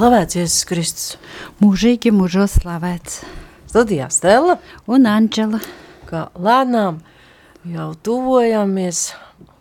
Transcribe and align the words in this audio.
Slavēts 0.00 0.32
Jēzus 0.38 0.62
Kristus. 0.64 1.08
Mūžīgi 1.60 2.08
mūžos 2.16 2.54
slavēts. 2.62 3.18
Studijā 3.68 4.06
Stela 4.08 4.54
un 4.88 5.04
Anģela. 5.04 5.58
Kā 6.08 6.22
lēnām 6.40 7.02
jau 7.68 7.90
tuvojamies 8.08 9.02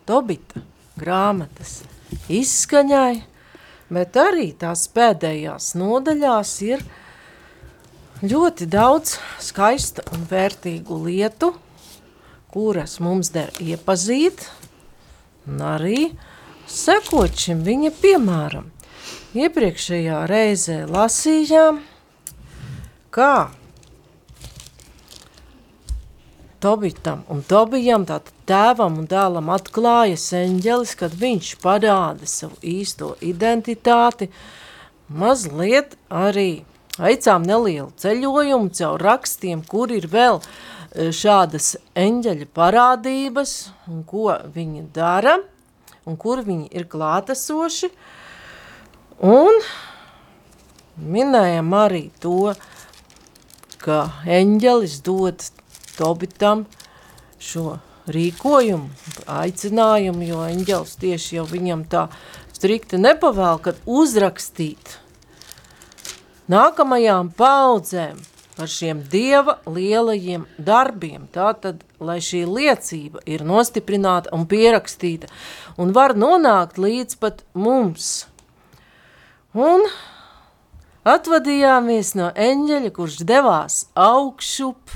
Tobita 0.08 0.64
grāmatas 0.96 1.82
izskaņai, 2.32 3.20
bet 3.92 4.22
arī 4.24 4.48
tās 4.64 4.86
pēdējās 4.96 5.74
nodaļās 5.76 6.56
ir 6.70 6.88
ļoti 8.24 8.72
daudz 8.80 9.18
skaistu 9.44 10.08
un 10.16 10.24
vērtīgu 10.32 11.04
lietu, 11.04 11.52
kuras 12.56 13.02
mums 13.04 13.36
der 13.36 13.52
iepazīt 13.60 14.48
un 15.52 15.68
arī 15.76 16.14
sekot 16.64 17.36
šim 17.36 17.68
viņa 17.68 17.98
piemēram. 18.00 18.72
Iepriekšējā 19.30 20.24
reizē 20.26 20.76
lasījām, 20.90 21.84
kā 23.14 23.52
Tobitam 26.60 27.22
un 27.30 27.44
Tobijam, 27.46 28.08
tātad 28.10 28.34
tēvam 28.50 28.98
un 29.04 29.06
dēlam 29.06 29.52
atklājas 29.54 30.26
eņģelis, 30.34 30.96
kad 30.98 31.14
viņš 31.14 31.52
parāda 31.62 32.26
savu 32.26 32.58
īsto 32.66 33.12
identitāti, 33.22 34.32
mazliet 35.14 35.94
arī 36.10 36.66
veicām 36.98 37.46
nelielu 37.46 37.94
ceļojumu 38.02 38.74
caur 38.82 39.08
rakstiem, 39.12 39.62
kur 39.62 39.94
ir 39.94 40.10
vēl 40.10 40.42
e, 40.42 41.12
šādas 41.14 41.76
eņģeļa 41.94 42.50
parādības 42.58 43.58
un 43.94 44.02
ko 44.10 44.34
viņi 44.58 44.88
dara 44.90 45.38
un 46.10 46.18
kur 46.18 46.42
viņi 46.42 46.74
ir 46.74 46.90
klātesoši. 46.90 47.94
Un 49.20 49.58
minējam 50.96 51.74
arī 51.76 52.06
to, 52.24 52.54
ka 53.84 54.06
eņģelis 54.24 55.02
dod 55.04 55.44
Tobitam 56.00 56.64
šo 57.44 57.82
rīkojumu, 58.08 58.88
aicinājumu, 59.28 60.24
jo 60.24 60.46
eņģels 60.48 60.96
tieši 61.02 61.36
jau 61.36 61.46
viņam 61.50 61.84
tā 61.92 62.06
strikti 62.56 62.96
nepavēl, 63.00 63.60
kad 63.60 63.84
uzrakstīt 63.84 64.96
nākamajām 66.48 67.34
paudzēm 67.36 68.24
par 68.56 68.72
šiem 68.72 69.04
Dieva 69.12 69.60
lielajiem 69.68 70.48
darbiem, 70.56 71.28
tātad, 71.36 71.84
lai 72.00 72.22
šī 72.24 72.46
liecība 72.48 73.20
ir 73.28 73.44
nostiprināta 73.44 74.32
un 74.36 74.48
pierakstīta, 74.48 75.28
un 75.76 75.92
var 75.96 76.16
nonākt 76.16 76.80
līdz 76.80 77.20
pat 77.20 77.44
mums. 77.52 78.29
Un 79.58 79.82
atvadījāmies 81.10 82.12
no 82.14 82.28
eņģeļa, 82.38 82.90
kurš 82.94 83.16
devās 83.26 83.88
augšup, 83.98 84.92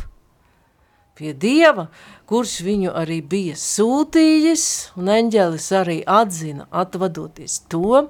pie 1.18 1.32
Dieva, 1.34 1.88
kurš 2.30 2.60
viņu 2.62 2.92
arī 2.94 3.18
bija 3.26 3.56
sūtījis, 3.58 4.66
un 5.02 5.10
eņģelis 5.10 5.70
arī 5.74 5.96
atzina, 6.06 6.68
atvadoties 6.70 7.64
to, 7.66 8.04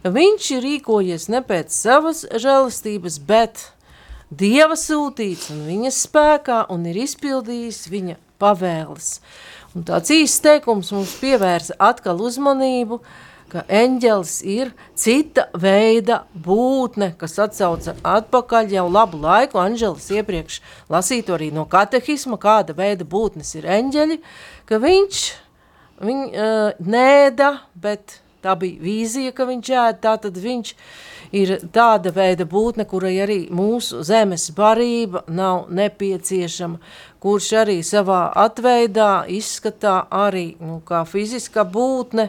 ka 0.00 0.12
viņš 0.14 0.48
ir 0.56 0.64
rīkojies 0.64 1.28
ne 1.28 1.42
pēc 1.44 1.68
savas 1.76 2.24
žēlastības, 2.32 3.20
bet 3.20 3.66
Dieva 4.32 4.80
sūtīts 4.80 5.52
un 5.52 5.66
viņa 5.68 5.92
spēkā 5.92 6.62
un 6.72 6.88
ir 6.88 6.96
izpildījis 7.04 7.84
viņa 7.92 8.16
pavēles. 8.40 9.20
Un 9.76 9.84
tāds 9.84 10.16
īsts 10.16 10.40
teikums 10.40 10.94
mums 10.96 11.12
pievērsa 11.20 11.76
atkal 11.76 12.24
uzmanību, 12.24 13.02
uh, 13.02 13.33
ka 13.52 13.62
eņģelis 13.68 14.34
ir 14.50 14.72
cita 14.98 15.46
veida 15.60 16.22
būtne, 16.34 17.12
kas 17.18 17.38
atsauca 17.42 17.94
atpakaļ 18.14 18.74
jau 18.74 18.88
labu 18.90 19.20
laiku. 19.22 19.60
Anģelis 19.62 20.10
iepriekš 20.16 20.60
lasītu 20.92 21.36
arī 21.36 21.52
no 21.54 21.66
katehisma, 21.70 22.40
kāda 22.40 22.76
veida 22.76 23.06
būtnes 23.06 23.54
ir 23.58 23.68
eņģeļi, 23.78 24.20
ka 24.68 24.80
viņš 24.82 25.24
viņ, 26.04 26.20
uh, 26.34 26.84
nēda, 26.84 27.50
bet 27.74 28.18
tā 28.44 28.54
bija 28.60 28.80
vīzija, 28.84 29.32
ka 29.34 29.48
viņš 29.48 29.70
ēd, 29.80 30.00
tātad 30.04 30.38
viņš 30.40 30.74
ir 31.34 31.54
tāda 31.74 32.12
veida 32.14 32.46
būtne, 32.48 32.86
kurai 32.88 33.16
arī 33.24 33.38
mūsu 33.50 34.04
zemes 34.06 34.46
barība 34.54 35.24
nav 35.28 35.66
nepieciešama, 35.74 36.78
kurš 37.24 37.50
arī 37.64 37.78
savā 37.86 38.26
atveidā 38.44 39.24
izskatā 39.32 40.02
arī 40.12 40.54
nu, 40.60 40.80
kā 40.86 41.02
fiziska 41.08 41.64
būtne, 41.64 42.28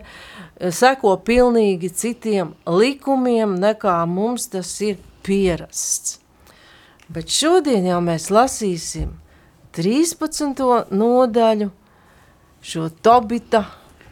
seko 0.71 1.17
pilnīgi 1.27 1.91
citiem 1.91 2.55
likumiem, 2.65 3.57
nekā 3.59 3.97
mums 4.07 4.47
tas 4.53 4.71
ir 4.81 4.97
pierasts. 5.25 6.19
Bet 7.11 7.29
šodien 7.29 7.85
jau 7.85 7.99
mēs 8.01 8.31
lasīsim 8.33 9.11
13. 9.75 10.63
nodaļu 10.89 11.69
šo 12.65 12.87
Tobita 13.05 13.65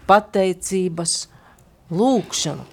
pateicības 0.05 1.13
lūkšanu. 1.93 2.65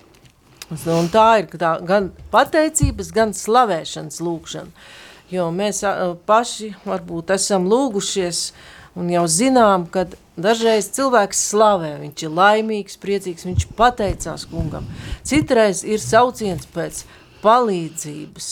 Un 0.70 1.08
tā 1.10 1.28
ir 1.42 1.48
tā, 1.58 1.76
gan 1.82 2.12
pateicības, 2.30 3.10
gan 3.14 3.34
slavēšanas 3.34 4.20
lūkšana. 4.22 4.84
Jo 5.30 5.48
mēs 5.54 5.82
paši 6.26 6.72
varbūt 6.86 7.34
esam 7.34 7.66
lūgušies 7.70 8.50
un 8.98 9.10
jau 9.12 9.26
zinām, 9.30 9.86
kad 9.90 10.16
Dažreiz 10.40 10.86
cilvēks 10.94 11.40
slavē, 11.50 11.96
viņš 12.00 12.22
ir 12.24 12.32
laimīgs, 12.32 12.96
priecīgs, 13.02 13.44
viņš 13.44 13.66
pateicās 13.76 14.46
kungam. 14.48 14.86
Citreiz 15.26 15.82
ir 15.84 16.00
sauciens 16.00 16.68
pēc 16.70 17.02
palīdzības. 17.42 18.48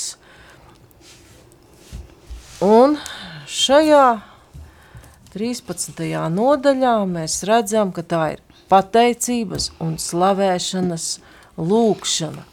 Un 2.66 2.98
šajā 3.48 4.04
13. 5.32 6.04
nodaļā 6.34 6.94
mēs 7.08 7.40
redzam, 7.48 7.94
ka 7.94 8.04
tā 8.04 8.24
ir 8.34 8.44
pateicības 8.70 9.72
un 9.84 9.96
slavēšanas 10.00 11.08
lūkšana. 11.58 12.44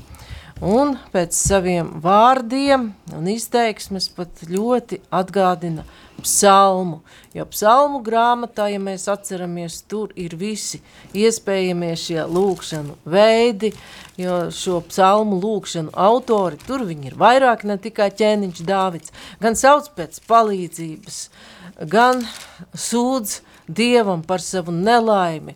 Un 0.66 0.96
pēc 1.12 1.36
saviem 1.36 1.90
vārdiem 2.04 2.94
un 3.16 3.28
izteiksmes 3.28 4.08
pat 4.16 4.46
ļoti 4.50 5.02
atgādina– 5.12 5.84
psalmu, 6.26 7.02
jo 7.36 7.46
psalmu 7.50 8.00
grāmatā, 8.06 8.68
ja 8.72 8.80
mēs 8.82 9.08
atceramies, 9.12 9.82
tur 9.90 10.14
ir 10.20 10.36
visi 10.40 10.82
iespējamie 11.16 11.92
šie 12.00 12.22
lūkšanu 12.32 12.98
veidi, 13.16 13.72
jo 14.20 14.46
šo 14.56 14.80
psalmu 14.90 15.40
lūkšanu 15.44 15.94
autori, 16.08 16.60
tur 16.66 16.86
viņi 16.88 17.12
ir 17.12 17.18
vairāk 17.20 17.66
ne 17.68 17.78
tikai 17.82 18.10
ķēniņš 18.18 18.64
Dāvids, 18.68 19.14
gan 19.44 19.58
sauc 19.60 19.92
pēc 19.98 20.22
palīdzības, 20.30 21.20
gan 21.92 22.24
sūdz 22.74 23.42
Dievam 23.66 24.22
par 24.22 24.44
savu 24.46 24.74
nelaimi, 24.74 25.56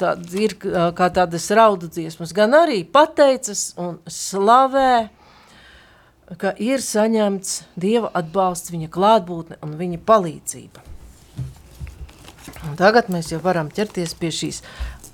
tā, 0.00 0.14
ir 0.38 0.56
kā 0.58 1.08
tādas 1.14 1.48
raudu 1.54 1.88
dziesmas, 1.92 2.34
gan 2.36 2.54
arī 2.56 2.82
pateicas 2.84 3.70
un 3.80 3.98
slavē, 4.10 5.08
ka 6.40 6.52
ir 6.58 6.82
saņemts 6.82 7.62
Dieva 7.78 8.10
atbalsts, 8.18 8.72
viņa 8.74 8.90
klātbūtne 8.92 9.60
un 9.62 9.76
viņa 9.78 10.02
palīdzība. 10.06 10.84
Un 12.66 12.78
tagad 12.78 13.10
mēs 13.12 13.30
jau 13.30 13.40
varam 13.42 13.70
ķerties 13.70 14.14
pie 14.18 14.32
šīs 14.34 14.62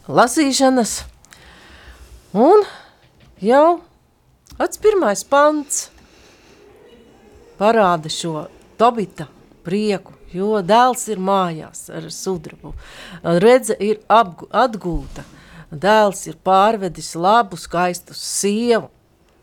lasīšanas, 0.09 1.03
un 2.33 2.65
jau 3.45 3.83
ats 4.63 4.81
pirmais 4.81 5.25
pants 5.29 5.89
parāda 7.61 8.11
šo 8.13 8.49
Tobita 8.81 9.29
prieku, 9.63 10.12
jo 10.35 10.63
dēls 10.65 11.07
ir 11.13 11.21
mājās 11.23 11.87
ar 11.93 12.09
sudrabu, 12.13 12.75
redze 13.23 13.77
ir 13.81 14.01
atgūta, 14.09 15.25
dēls 15.71 16.27
ir 16.29 16.41
pārvedis 16.45 17.15
labu, 17.17 17.61
skaistu 17.61 18.17
sievu, 18.17 18.91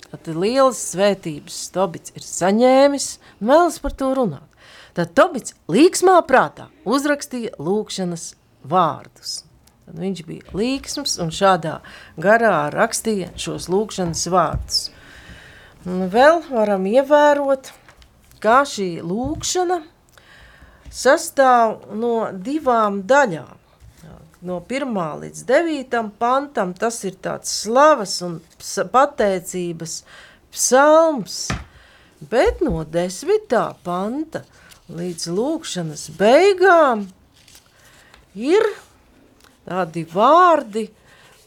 Tad 0.09 0.25
lielas 0.33 0.79
svētības 0.89 1.57
Tobits 1.69 2.15
ir 2.17 2.23
saņēmis 2.25 3.09
un 3.39 3.51
vēlas 3.51 3.77
par 3.83 3.93
to 3.93 4.09
runāt. 4.17 4.45
Tad 4.97 5.11
Tobits 5.17 5.53
līksmā 5.69 6.15
prātā 6.25 6.65
uzrakstīja 6.89 7.53
lūkšanas 7.61 8.31
vārdus. 8.65 9.43
Tad 9.85 10.01
viņš 10.01 10.23
bija 10.25 10.55
līksms 10.57 11.19
un 11.21 11.29
šādā 11.33 11.75
garā 12.17 12.71
rakstīja 12.73 13.29
šos 13.37 13.69
lūkšanas 13.69 14.25
vārdus. 14.33 14.81
Un 15.85 16.09
vēl 16.11 16.41
varam 16.49 16.89
ievērot, 16.89 17.69
kā 18.41 18.63
šī 18.65 18.89
lūkšana 19.05 19.83
sastāv 20.91 21.93
no 21.95 22.29
divām 22.33 23.03
daļām 23.07 23.59
no 24.41 24.59
1 24.69 25.19
līdz 25.21 25.43
9 25.47 26.11
pantam, 26.19 26.73
tas 26.73 27.03
ir 27.03 27.17
tāds 27.19 27.51
slavas 27.63 28.19
un 28.23 28.39
pateicības 28.91 30.03
psalms, 30.53 31.49
bet 32.31 32.63
no 32.63 32.85
10. 32.87 33.57
panta 33.83 34.43
līdz 34.89 35.27
lūkšanas 35.35 36.07
beigām 36.17 37.09
ir 38.35 38.63
tādi 39.67 40.05
vārdi, 40.07 40.87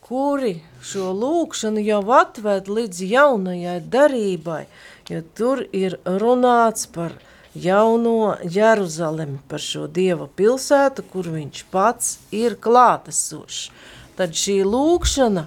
kuri 0.02 0.58
šo 0.84 1.10
lūkšanu 1.16 1.80
jau 1.82 2.02
atved 2.12 2.68
līdz 2.68 3.02
jaunajai 3.08 3.78
darībai, 3.88 4.66
jo 5.08 5.22
tur 5.34 5.64
ir 5.72 5.96
runāts 6.04 6.84
par 6.92 7.16
jauno 7.54 8.36
Jeruzalemi, 8.44 9.38
par 9.48 9.60
šo 9.60 9.86
Dieva 9.86 10.26
pilsētu, 10.26 11.04
kur 11.12 11.28
viņš 11.32 11.64
pats 11.72 12.16
ir 12.32 12.56
klātesošs. 12.60 13.70
Tad 14.16 14.36
šī 14.36 14.62
lūkšana, 14.68 15.46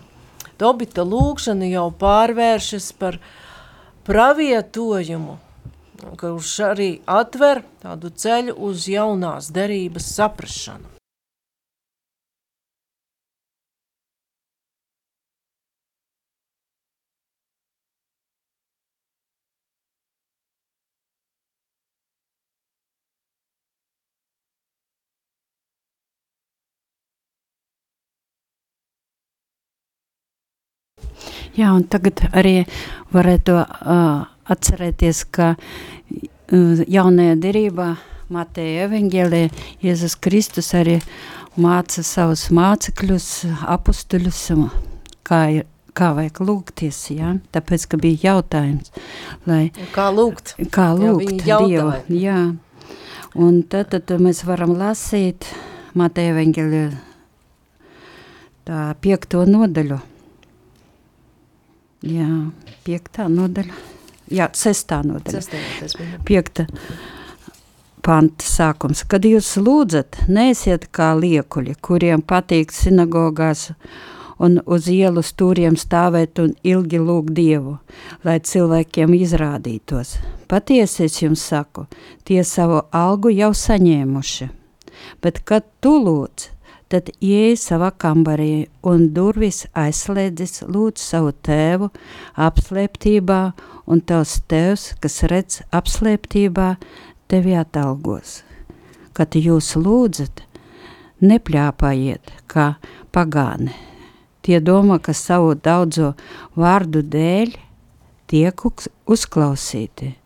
Tobita 0.56 1.04
lūkšana 1.04 1.68
jau 1.68 1.90
pārvēršas 2.00 2.94
par 2.96 3.18
pravietojumu, 4.08 5.36
kurš 6.16 6.56
arī 6.72 6.90
atver 7.06 7.66
tādu 7.84 8.14
ceļu 8.16 8.56
uz 8.70 8.88
jaunās 8.88 9.52
derības 9.52 10.14
saprašanu. 10.16 10.95
Jā, 31.56 31.70
un 31.72 31.86
tagad 31.88 32.20
arī 32.36 32.66
varētu 33.16 33.54
uh, 33.56 34.26
atcerēties, 34.52 35.22
ka 35.32 35.54
uh, 35.56 36.82
jaunajā 36.84 37.38
derībā 37.40 37.94
Mateja 38.34 38.90
evaņģēlē 38.90 39.40
Jēzus 39.86 40.18
Kristus 40.20 40.74
arī 40.76 40.98
māca 41.62 42.04
savus 42.04 42.50
mācekļus, 42.52 43.30
apustuļus, 43.72 44.42
kā, 45.24 45.40
ir, 45.62 45.68
kā 45.96 46.10
vajag 46.18 46.42
lūgties, 46.44 47.00
ja? 47.16 47.36
tāpēc, 47.56 47.86
ka 47.92 48.00
bija 48.02 48.34
jautājums, 48.34 48.92
lai... 49.48 49.70
Kā 49.96 50.10
lūgt? 50.12 50.58
Kā 50.74 50.90
lūgt 50.98 51.46
jā, 51.48 51.62
Dievu, 51.64 51.94
jā. 52.12 52.40
Un 53.36 53.62
tad, 53.70 53.94
tad 53.94 54.12
mēs 54.20 54.44
varam 54.48 54.76
lasīt 54.80 55.48
Mateja 55.96 56.36
tā 58.66 58.82
piekto 59.00 59.46
nodaļu. 59.46 60.02
Jā, 62.06 62.30
piektā 62.86 63.28
nodaļa. 63.32 63.84
Jā, 64.34 64.50
sestā 64.58 65.02
nodaļa. 65.06 65.42
Sestā, 65.42 66.08
Piekta 66.26 66.66
panta 68.06 68.46
sākums. 68.46 69.04
Kad 69.10 69.26
jūs 69.26 69.56
lūdzat, 69.58 70.26
neesiet 70.30 70.90
kā 70.94 71.14
liekuļi, 71.18 71.76
kuriem 71.82 72.22
patīk 72.26 72.74
sinagogās 72.74 73.72
un 74.38 74.60
uz 74.66 74.90
ielu 74.92 75.24
stūriem 75.26 75.78
stāvēt 75.80 76.42
un 76.44 76.54
ilgi 76.68 77.00
lūgt 77.02 77.34
Dievu, 77.38 77.78
lai 78.28 78.38
cilvēkiem 78.44 79.16
izrādītos. 79.18 80.18
Patiesi 80.52 81.08
es 81.08 81.22
jums 81.24 81.46
saku, 81.50 81.88
tie 82.28 82.44
savu 82.46 82.84
algu 82.94 83.34
jau 83.34 83.54
saņēmuši. 83.56 84.52
Bet, 85.24 85.42
kad 85.48 85.66
tu 85.82 85.96
lūdz, 86.02 86.52
tad 86.92 87.10
ieej 87.24 87.56
savā 87.60 87.90
kambarī 88.02 88.68
un 88.86 89.10
durvis 89.16 89.64
aizslēdzis 89.78 90.66
lūdz 90.70 91.02
savu 91.02 91.34
tēvu 91.46 91.90
apslēptībā, 92.48 93.40
un 93.90 94.02
tavs 94.02 94.40
tēvs, 94.50 94.88
kas 95.02 95.22
redz 95.30 95.62
apslēptībā, 95.76 96.76
tevi 97.32 97.56
atalgos. 97.58 98.42
Kad 99.16 99.38
jūs 99.40 99.76
lūdzat, 99.80 100.44
nepļāpājiet 101.26 102.34
kā 102.52 102.74
pagāni. 103.16 103.74
Tie 104.46 104.60
domā, 104.62 105.00
ka 105.02 105.16
savu 105.18 105.56
daudzo 105.58 106.14
vārdu 106.58 107.02
dēļ 107.02 107.56
tiek 108.30 108.68
uzklausīti– 108.70 110.14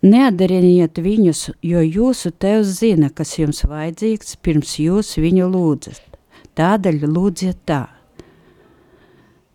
Neadariniet 0.00 0.96
viņus, 0.96 1.50
jo 1.60 1.80
jūsu 1.84 2.30
tevs 2.40 2.78
zina, 2.78 3.10
kas 3.12 3.34
jums 3.36 3.66
vajadzīgs, 3.68 4.38
pirms 4.40 4.78
jūs 4.80 5.18
viņu 5.20 5.48
lūdzat. 5.52 6.00
Tādēļ 6.56 7.04
lūdziet 7.04 7.58
tā. 7.68 7.82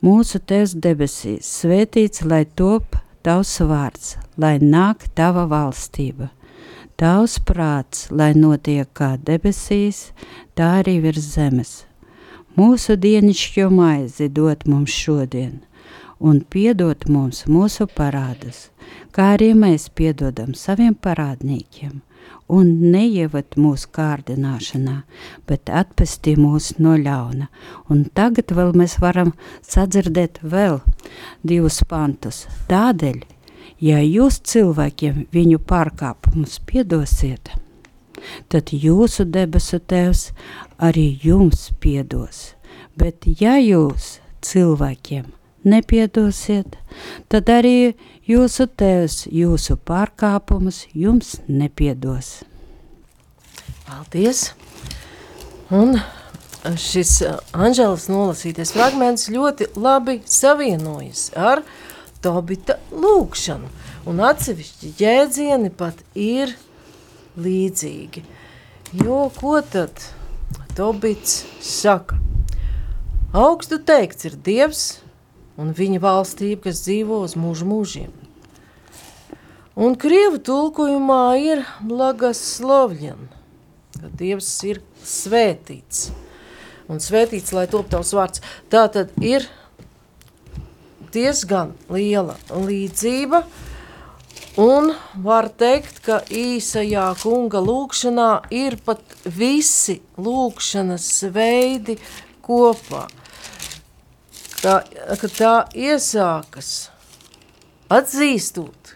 Mūsu 0.05 0.37
tevs 0.45 0.75
debesīs, 0.77 1.49
svētīts, 1.49 2.21
lai 2.29 2.43
top 2.45 2.93
tavs 3.25 3.57
vārds, 3.65 4.13
lai 4.37 4.59
nāk 4.61 5.09
tava 5.17 5.47
valstība. 5.49 6.29
Tavs 6.95 7.39
prāts, 7.41 8.05
lai 8.13 8.35
notiek 8.37 8.85
kā 8.93 9.15
debesīs, 9.17 10.11
tā 10.53 10.75
arī 10.83 10.99
virs 11.07 11.25
zemes. 11.33 11.73
Mūsu 12.53 12.99
dienišķo 13.01 13.71
maizi 13.73 14.29
dot 14.29 14.69
mums 14.69 14.93
šodien– 14.93 15.57
un 16.19 16.41
piedot 16.49 17.07
mums 17.09 17.43
mūsu 17.51 17.87
parādus, 17.91 18.69
kā 19.15 19.33
arī 19.35 19.53
mēs 19.57 19.89
piedodam 19.95 20.53
saviem 20.55 20.95
parādniekiem, 20.95 22.01
un 22.47 22.71
neievad 22.93 23.57
mūsu 23.59 23.89
kārdināšanā, 23.95 24.95
bet 25.49 25.69
atpestī 25.69 26.35
mūs 26.39 26.75
no 26.79 26.95
ļauna. 26.99 27.49
Un 27.89 28.05
tagad 28.15 28.53
vēl 28.55 28.73
mēs 28.77 28.97
varam 29.01 29.33
sadzirdēt 29.65 30.41
vēl 30.43 30.79
divus 31.43 31.81
pantus. 31.89 32.45
Tādēļ, 32.69 33.21
ja 33.81 34.01
jūs 34.01 34.41
cilvēkiem 34.45 35.27
viņu 35.35 35.61
pārkāpumus 35.67 36.59
piedosiet, 36.65 37.51
tad 38.49 38.71
jūsu 38.71 39.25
debesu 39.27 39.79
tevs 39.79 40.29
arī 40.77 41.09
jums 41.23 41.71
piedos. 41.79 42.53
Bet 42.95 43.25
ja 43.41 43.57
jūs 43.59 44.19
cilvēkiem 44.45 45.25
nepiedosiet, 45.65 46.77
tad 47.29 47.49
arī 47.51 47.95
jūsu 48.29 48.67
tēvs 48.77 49.25
jūsu 49.33 49.77
pārkāpumus 49.87 50.85
jums 50.93 51.39
nepiedos. 51.47 52.43
Paldies! 53.85 54.51
Un 55.73 55.97
šis 56.77 57.19
uh, 57.25 57.39
Anželas 57.53 58.07
nolasītais 58.09 58.71
fragments 58.73 59.27
ļoti 59.33 59.69
labi 59.77 60.19
savienojas 60.29 61.29
ar 61.37 61.61
Tobita 62.25 62.79
lūkšanu, 62.89 63.67
un 64.09 64.21
atsevišķi 64.25 64.93
jēdzieni 64.97 65.69
pat 65.77 65.99
ir 66.17 66.55
līdzīgi. 67.37 68.23
Jo 69.03 69.27
ko 69.35 69.59
tad 69.61 70.01
Tobits 70.77 71.43
saka? 71.61 72.17
Augstu 73.35 73.77
teikts 73.83 74.25
ir 74.25 74.39
Dievs, 74.41 74.83
un 75.61 75.71
viņa 75.75 76.01
valstība, 76.03 76.67
kas 76.67 76.83
dzīvo 76.85 77.21
uz 77.25 77.35
mūžu 77.39 77.67
mūžiem. 77.69 78.13
Un 79.75 79.97
krievu 79.99 80.39
tulkojumā 80.39 81.23
ir 81.41 81.65
blagas 81.83 82.39
slovļan, 82.55 83.27
ka 83.97 84.11
Dievs 84.19 84.51
ir 84.67 84.79
svētīts. 85.03 86.09
Un 86.91 87.01
svētīts, 87.01 87.51
lai 87.55 87.65
top 87.67 87.89
tavs 87.91 88.13
vārds. 88.15 88.43
Tā 88.71 88.85
tad 88.93 89.11
ir 89.19 89.47
diezgan 91.11 91.73
liela 91.91 92.37
līdzība, 92.51 93.41
un 94.61 94.93
var 95.25 95.49
teikt, 95.59 95.99
ka 96.05 96.21
īsajā 96.29 97.09
kunga 97.19 97.59
lūkšanā 97.63 98.29
ir 98.55 98.79
pat 98.85 99.03
visi 99.25 99.99
lūkšanas 100.15 101.11
veidi 101.35 101.99
kopā– 102.45 103.07
tā, 104.65 104.81
ka 105.21 105.29
tā 105.29 105.53
iesākas 105.77 106.89
atzīstot 107.93 108.95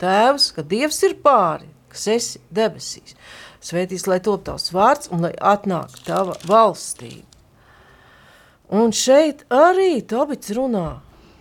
tēvs, 0.00 0.50
ka 0.56 0.64
Dievs 0.64 1.02
ir 1.06 1.16
pāri, 1.24 1.68
kas 1.92 2.06
esi 2.14 2.42
debesīs. 2.54 3.16
Svētīs, 3.64 4.06
lai 4.08 4.20
top 4.24 4.44
tavs 4.48 4.72
vārds 4.74 5.10
un 5.12 5.24
lai 5.24 5.32
atnāk 5.40 5.94
tava 6.04 6.36
valstība. 6.48 7.28
Un 8.74 8.92
šeit 8.96 9.44
arī 9.52 10.02
Tobits 10.08 10.52
runā 10.56 11.00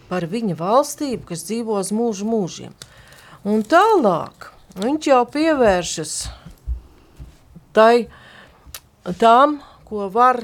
par 0.10 0.27
viņa 0.29 0.55
valstību, 0.60 1.24
kas 1.32 1.46
dzīvo 1.48 1.79
uz 1.79 1.91
mūžu 1.96 2.27
mūžiem. 2.27 2.74
Un 3.48 3.63
tālāk 3.67 4.51
viņš 4.79 5.08
jau 5.10 5.22
pievēršas 5.34 6.13
tai, 7.75 8.08
tām, 9.20 9.58
ko 9.88 10.08
var 10.13 10.43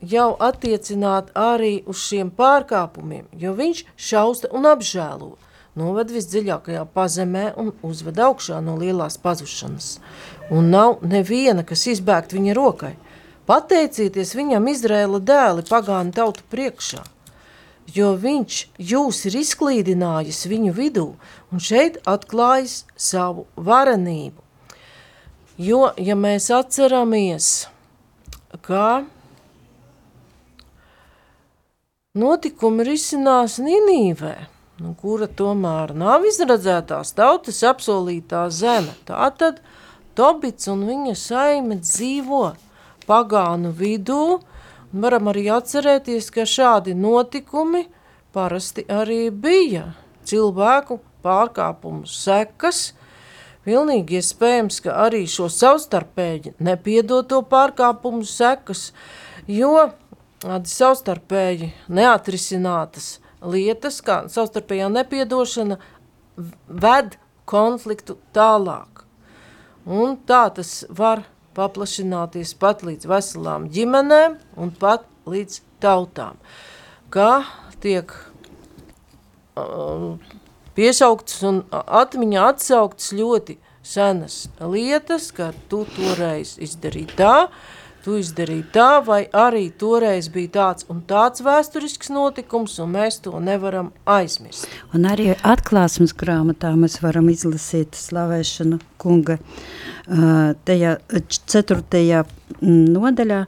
jau 0.00 0.32
attiecināt 0.40 1.30
arī 1.36 1.80
uz 1.86 2.00
šiem 2.08 2.30
pārkāpumiem, 2.36 3.28
jo 3.36 3.52
viņš 3.56 3.84
šausta 3.96 4.50
un 4.56 4.68
apžēlo, 4.70 5.34
noved 5.76 6.10
visdziļākajā 6.14 6.86
pazemē 6.94 7.50
un 7.60 7.72
uzved 7.86 8.18
augšā 8.18 8.60
no 8.64 8.76
lielās 8.80 9.18
pazušanas. 9.20 9.98
Un 10.50 10.72
nav 10.72 10.98
neviena, 11.06 11.64
kas 11.64 11.86
izbēgt 11.92 12.34
viņa 12.34 12.56
rokai. 12.56 12.96
Pateicieties 13.46 14.34
viņam 14.38 14.68
Izrēla 14.70 15.18
dēli 15.26 15.64
pagānu 15.66 16.14
tautu 16.14 16.44
priekšā, 16.52 17.02
jo 17.90 18.12
viņš 18.14 18.58
jūs 18.92 19.24
ir 19.26 19.40
izklīdinājis 19.40 20.44
viņu 20.50 20.74
vidū 20.76 21.06
un 21.50 21.62
šeit 21.62 21.98
atklājis 22.06 22.84
savu 22.94 23.48
varenību. 23.56 24.38
Jo, 25.60 25.90
ja 25.98 26.14
mēs 26.16 26.46
atceramies, 26.54 27.68
kā 28.64 29.02
notikumi 32.18 32.82
risinās 32.82 33.60
Ninīvē, 33.62 34.32
nu, 34.82 34.96
kura 34.98 35.28
tomēr 35.30 35.92
nav 35.94 36.24
izredzētās 36.26 37.12
tautas 37.14 37.60
apsolītā 37.62 38.48
zeme. 38.50 38.96
Tātad 39.06 39.60
Tobits 40.18 40.66
un 40.68 40.82
viņa 40.88 41.14
saime 41.14 41.76
dzīvo 41.78 42.48
pagānu 43.06 43.70
vidū, 43.78 44.40
un 44.90 45.06
varam 45.06 45.30
arī 45.30 45.46
atcerēties, 45.54 46.32
ka 46.34 46.48
šādi 46.50 46.96
notikumi 46.98 47.84
parasti 48.34 48.82
arī 48.90 49.28
bija. 49.30 49.92
Cilvēku 50.26 50.98
pārkāpumu 51.22 52.10
sekas, 52.10 52.90
Pilnīgi 53.60 54.16
iespējams, 54.16 54.78
ka 54.80 54.94
arī 55.04 55.26
šo 55.28 55.50
savstarpēji 55.52 56.54
nepiedoto 56.64 57.42
pārkāpumu 57.44 58.24
sekas, 58.24 58.86
jo 59.44 59.90
savstarpēji 60.40 61.72
neatrisinātas 61.92 63.18
lietas, 63.40 64.00
kā 64.04 64.22
savstarpējā 64.32 64.88
nepiedošana, 64.92 65.78
ved 66.68 67.16
konfliktu 67.48 68.16
tālāk. 68.36 69.04
Un 69.84 70.16
tā 70.28 70.48
tas 70.54 70.84
var 70.88 71.24
paplašināties 71.56 72.54
pat 72.60 72.84
līdz 72.86 73.08
veselām 73.10 73.68
ģimenēm 73.72 74.36
un 74.60 74.70
pat 74.70 75.04
līdz 75.28 75.60
tautām, 75.82 76.36
kā 77.12 77.42
tiek 77.82 78.12
uh, 79.56 80.14
piesauktas 80.76 81.42
un 81.48 81.62
atmiņā 81.72 82.46
atsauktas 82.54 83.12
ļoti 83.16 83.58
senas 83.82 84.44
lietas, 84.60 85.30
ka 85.34 85.50
tu 85.68 85.84
toreiz 85.96 86.56
izdarīji 86.62 87.16
tā, 87.18 87.48
tu 88.04 88.16
izdarīji 88.20 88.66
tā, 88.74 88.88
vai 89.04 89.22
arī 89.36 89.66
toreiz 89.80 90.30
bija 90.32 90.52
tāds 90.56 90.86
un 90.92 91.02
tāds 91.08 91.44
vēsturisks 91.44 92.12
notikums, 92.14 92.78
un 92.82 92.94
mēs 92.96 93.20
to 93.24 93.36
nevaram 93.42 93.92
aizmirst. 94.08 94.68
Un 94.96 95.06
arī 95.10 95.32
atklāsmes 95.36 96.14
grāmatā 96.16 96.72
mēs 96.78 97.00
varam 97.04 97.30
izlasīt 97.32 97.98
slavēšanu 97.98 98.80
kunga 99.00 99.38
tajā 100.66 100.96
ceturtajā 101.50 102.24
nodaļā, 102.60 103.44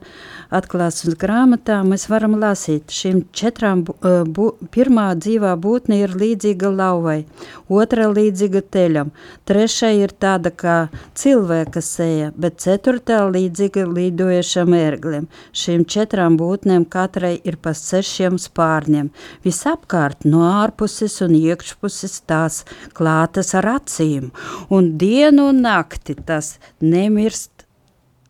atklāsmes 0.53 1.15
grāmatā 1.19 1.79
mēs 1.87 2.05
varam 2.11 2.35
lasīt, 2.41 2.91
šīm 2.93 3.23
četrām, 3.35 3.83
bu, 3.83 4.47
pirmā 4.73 5.07
dzīvā 5.19 5.53
būtne 5.61 5.99
ir 6.03 6.15
līdzīga 6.19 6.71
lauvai, 6.73 7.23
otra 7.71 8.09
līdzīga 8.11 8.61
teļam, 8.73 9.11
trešā 9.49 9.91
ir 9.99 10.13
tāda 10.13 10.51
kā 10.53 10.77
cilvēka 11.19 11.83
seja, 11.83 12.31
bet 12.37 12.61
ceturtā 12.63 13.21
līdzīga 13.29 13.85
līdojušam 13.89 14.75
ērglim. 14.77 15.29
Šīm 15.57 15.85
četrām 15.89 16.37
būtnēm 16.41 16.85
katrai 16.89 17.35
ir 17.43 17.57
pa 17.61 17.75
sešiem 17.77 18.39
spārņiem, 18.41 19.11
visapkārt 19.45 20.27
no 20.29 20.43
ārpuses 20.49 21.19
un 21.25 21.37
iekšpuses 21.39 22.19
tās 22.29 22.63
klātas 22.97 23.53
ar 23.57 23.69
acīm, 23.77 24.31
un 24.73 24.93
dienu 25.01 25.49
un 25.53 25.63
nakti 25.65 26.17
tas 26.19 26.57
nemirst 26.81 27.52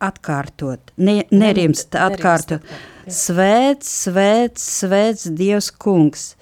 atkārtot, 0.07 0.93
ne, 0.97 1.21
nerimst 1.31 1.95
atkārtot. 1.99 2.65
Svēts, 3.03 3.89
svēts, 4.05 4.63
svēts 4.79 5.27
Dievs 5.35 5.67
kungs, 5.75 6.33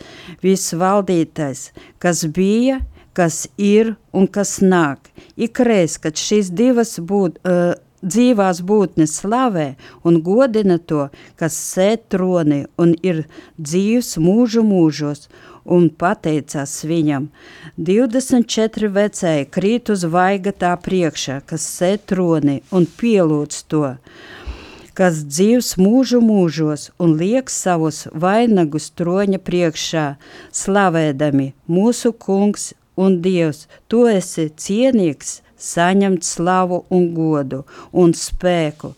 visvaldītais, 0.46 1.72
kas 2.01 2.25
bija, 2.30 2.82
kas 3.18 3.48
ir 3.58 3.96
un 4.13 4.27
kas 4.30 4.60
nāk. 4.62 5.10
Ikreiz, 5.41 5.98
kad 6.01 6.20
šīs 6.22 6.51
divas 6.53 7.00
būt, 7.01 7.41
uh, 7.41 7.74
dzīvās 8.01 8.62
būtnes 8.65 9.13
slavē 9.22 9.68
un 10.08 10.20
godina 10.25 10.77
to, 10.77 11.08
kas 11.38 11.58
sēt 11.58 12.10
troni 12.13 12.63
un 12.82 12.96
ir 13.06 13.24
dzīvs 13.62 14.15
mūžu 14.22 14.65
mūžos, 14.65 15.27
un 15.65 15.89
pateicās 15.89 16.82
viņam. 16.88 17.30
24 17.77 18.91
vecēji 18.96 19.50
krīt 19.53 19.91
uz 19.94 20.06
vaiga 20.06 20.51
tā 20.51 20.74
priekšā, 20.82 21.41
kas 21.46 21.65
sēt 21.77 22.08
troni 22.12 22.62
un 22.72 22.88
pielūdz 23.00 23.63
to, 23.72 23.96
kas 24.98 25.24
dzīvs 25.27 25.75
mūžu 25.82 26.22
mūžos 26.24 26.89
un 27.00 27.15
liek 27.20 27.50
savus 27.50 28.06
vainagus 28.12 28.91
troņa 28.98 29.39
priekšā, 29.46 30.08
slavēdami 30.51 31.51
mūsu 31.72 32.13
kungs 32.13 32.72
un 33.00 33.22
Dievs, 33.24 33.68
tu 33.88 34.06
esi 34.10 34.50
cienīgs 34.50 35.39
saņemt 35.62 36.25
slavu 36.25 36.84
un 36.89 37.08
godu 37.15 37.63
un 37.94 38.13
spēku, 38.18 38.96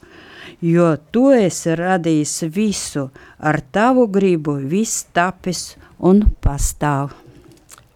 jo 0.63 0.93
tu 1.12 1.27
esi 1.36 1.75
radījis 1.75 2.36
visu, 2.55 3.10
ar 3.39 3.60
tavu 3.75 4.08
gribu 4.08 4.55
viss 4.58 5.03
tapis 5.15 5.74
un 6.00 6.24
pastāv. 6.43 7.12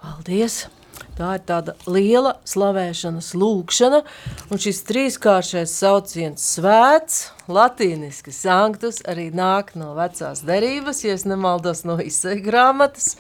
Paldies! 0.02 0.66
Tā 1.18 1.32
ir 1.34 1.42
tāda 1.50 1.74
liela 1.90 2.36
slavēšanas 2.46 3.32
lūkšana, 3.42 4.04
un 4.54 4.60
šis 4.62 4.84
trīskāršais 4.86 5.72
sauciens 5.74 6.44
svēts, 6.54 7.32
latīniski 7.50 8.30
sanktus, 8.36 9.00
arī 9.02 9.32
nāk 9.34 9.74
no 9.80 9.96
vecās 9.98 10.44
derības, 10.46 11.02
ja 11.08 11.16
es 11.18 11.26
nemaldos 11.26 11.82
no 11.90 11.98
izsai 12.04 12.38
grāmatas, 12.46 13.16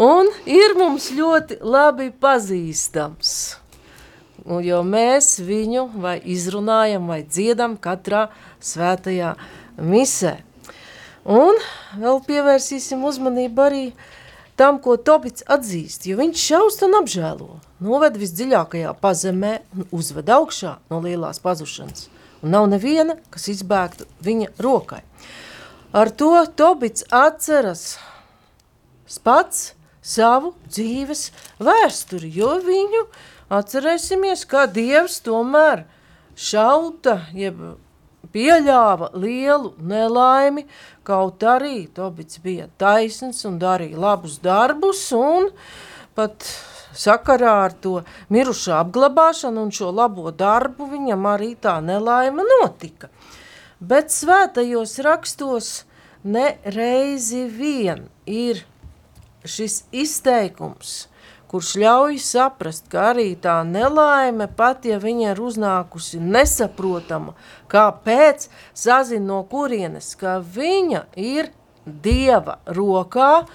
un 0.00 0.32
ir 0.48 0.78
mums 0.80 1.10
ļoti 1.18 1.60
labi 1.60 2.08
pazīstams, 2.16 3.34
jo 4.64 4.82
mēs 4.86 5.38
viņu 5.44 5.88
vai 6.00 6.16
izrunājam 6.24 7.08
vai 7.10 7.22
dziedam 7.26 7.76
katrā 7.76 8.28
svētajā 8.64 9.34
misē. 9.76 10.38
Un 11.28 11.58
vēl 12.00 12.22
pievērsīsim 12.24 13.02
uzmanību 13.04 13.64
arī 13.66 13.82
tam, 14.56 14.80
ko 14.82 14.96
Tobits 14.96 15.44
atzīst, 15.44 16.08
jo 16.08 16.16
viņš 16.18 16.44
šaust 16.50 16.84
un 16.86 16.96
apžēlo, 17.02 17.58
noved 17.84 18.16
visdziļākajā 18.18 18.94
pazemē 19.02 19.58
un 19.76 19.86
uzved 19.94 20.32
augšā 20.32 20.78
no 20.90 21.02
lielās 21.04 21.42
pazušanas, 21.44 22.08
un 22.42 22.56
nav 22.56 22.70
neviena, 22.72 23.18
kas 23.30 23.50
izbēgtu 23.52 24.08
viņa 24.24 24.54
rokai. 24.64 25.02
Ar 25.92 26.10
to 26.10 26.32
Tobits 26.56 27.04
atceras 27.12 27.98
pats 29.24 29.72
savu 30.04 30.54
dzīves 30.68 31.28
vēsturi, 31.60 32.30
jo 32.32 32.56
viņu 32.64 33.04
atcerēsimies, 33.52 34.44
kā 34.48 34.66
Dievs 34.70 35.18
tomēr 35.24 35.84
šauta, 36.38 37.22
jeb 37.36 37.60
pieļāva 38.34 39.12
lielu 39.16 39.72
nelaimi, 39.80 40.66
kaut 41.06 41.44
arī 41.46 41.86
Tobits 41.94 42.40
bija 42.44 42.68
taisns 42.80 43.44
un 43.48 43.58
darīja 43.60 43.98
labus 43.98 44.38
darbus 44.44 45.00
un 45.16 45.48
pat 46.18 46.44
sakarā 46.98 47.54
ar 47.64 47.74
to 47.84 48.02
mirušo 48.34 48.74
apglabāšanu 48.80 49.68
un 49.68 49.72
šo 49.72 49.92
labo 49.94 50.32
darbu 50.34 50.88
viņam 50.90 51.28
arī 51.30 51.54
tā 51.56 51.78
nelaima 51.84 52.44
notika. 52.58 53.08
Bet 53.78 54.10
svētajos 54.10 54.96
rakstos 55.06 55.68
ne 56.26 56.56
reizi 56.74 57.44
vien 57.46 58.08
ir 58.26 58.64
šis 59.46 59.84
izteikums– 59.94 60.98
kurš 61.48 61.74
ļauj 61.80 62.18
saprast, 62.20 62.88
ka 62.92 63.10
arī 63.12 63.30
tā 63.40 63.60
nelaime, 63.66 64.48
pat 64.56 64.84
ja 64.88 64.98
viņa 65.00 65.32
ir 65.32 65.40
uznākusi 65.42 66.20
nesaprotama, 66.20 67.34
kāpēc, 67.72 68.48
sazina 68.76 69.24
no 69.32 69.44
kurienes, 69.48 70.14
ka 70.20 70.38
viņa 70.40 71.06
ir 71.16 71.54
Dieva 71.88 72.58
rokā, 72.76 73.46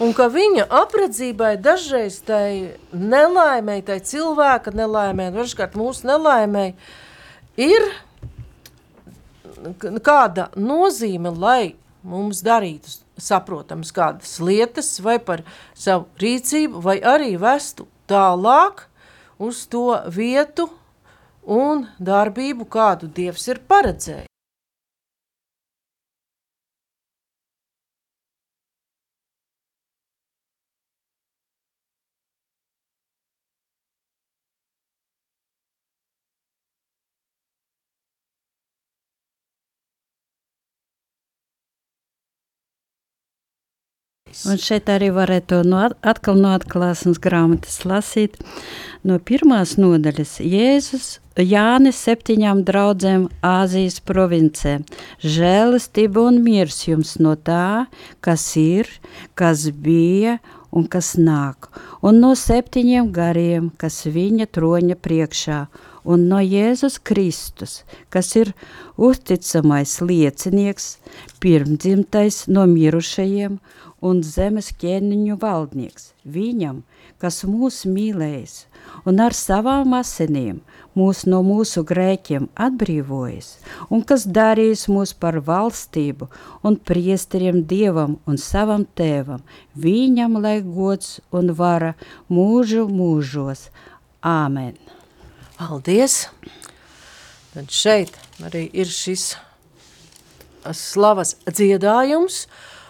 un 0.00 0.14
ka 0.16 0.30
viņa 0.32 0.64
apredzībai 0.80 1.58
dažreiz 1.60 2.22
tai 2.24 2.78
nelaimei, 2.96 3.82
tai 3.84 3.98
cilvēka 4.00 4.72
nelaimei, 4.72 5.28
dažkārt 5.34 5.76
mūsu 5.76 6.08
nelaimei, 6.08 6.70
ir 7.60 7.84
kāda 10.00 10.48
nozīme, 10.56 11.34
lai 11.36 11.74
mums 12.02 12.40
darītu 12.46 12.96
saprotams 13.22 13.92
kādas 13.94 14.34
lietas 14.42 14.90
vai 15.04 15.18
par 15.22 15.44
savu 15.74 16.08
rīcību, 16.22 16.82
vai 16.82 16.98
arī 16.98 17.36
vestu 17.40 17.86
tālāk 18.10 18.86
uz 19.42 19.64
to 19.70 19.88
vietu 20.12 20.68
un 21.46 21.86
darbību, 21.98 22.68
kādu 22.70 23.10
Dievs 23.10 23.48
ir 23.50 23.62
paredzējis. 23.68 24.31
Un 44.48 44.56
šeit 44.60 44.88
arī 44.88 45.10
varētu 45.12 45.60
no, 45.68 45.82
atkal 46.00 46.38
no 46.40 46.54
atklāsmes 46.56 47.20
grāmatas 47.20 47.82
lasīt 47.84 48.38
no 49.04 49.18
pirmās 49.20 49.76
nodaļas 49.80 50.38
Jēzus 50.40 51.18
Jānis 51.36 52.00
septiņām 52.04 52.62
draudzēm 52.68 53.28
Āzijas 53.44 54.00
provincē. 54.04 54.80
Žēlastība 55.20 56.26
un 56.28 56.40
miers 56.44 56.82
jums 56.88 57.14
no 57.20 57.36
tā, 57.36 57.86
kas 58.24 58.44
ir, 58.60 58.90
kas 59.34 59.68
bija 59.72 60.38
un 60.72 60.88
kas 60.88 61.14
nāk, 61.20 61.68
un 62.00 62.20
no 62.24 62.32
septiņiem 62.36 63.10
gariem, 63.12 63.70
kas 63.76 64.06
viņa 64.08 64.48
troņa 64.56 64.96
priekšā, 65.04 65.60
un 66.08 66.26
no 66.28 66.40
Jēzus 66.40 66.96
Kristus, 67.04 67.82
kas 68.08 68.32
ir 68.36 68.54
uzticamais 68.96 69.98
liecinieks, 70.00 70.96
pirmdzimtais 71.40 72.46
no 72.48 72.64
mirušajiem 72.68 73.60
un 74.02 74.22
zemes 74.26 74.72
ķēniņu 74.82 75.38
valdnieks, 75.42 76.12
viņam, 76.26 76.82
kas 77.22 77.42
mūs 77.46 77.84
mīlējis 77.86 78.64
un 79.06 79.20
ar 79.22 79.34
savām 79.36 79.94
asinīm 79.98 80.60
mūs 80.98 81.22
no 81.28 81.40
mūsu 81.46 81.84
grēkiem 81.88 82.48
atbrīvojis, 82.66 83.52
un 83.90 84.02
kas 84.08 84.26
darīs 84.26 84.84
mūs 84.92 85.14
par 85.16 85.38
valstību 85.46 86.28
un 86.66 86.76
priesteriem 86.90 87.62
Dievam 87.68 88.18
un 88.26 88.40
savam 88.40 88.84
tēvam, 88.98 89.44
viņam 89.74 90.40
lai 90.42 90.58
gods 90.66 91.20
un 91.32 91.54
vara 91.56 91.94
mūžu 92.30 92.88
mūžos. 92.90 93.70
Āmen! 94.22 94.76
Paldies! 95.56 96.26
Tad 97.52 97.72
šeit 97.72 98.14
arī 98.42 98.68
ir 98.72 98.88
šis 98.88 99.34
slavas 100.72 101.34
dziedājums, 101.44 102.46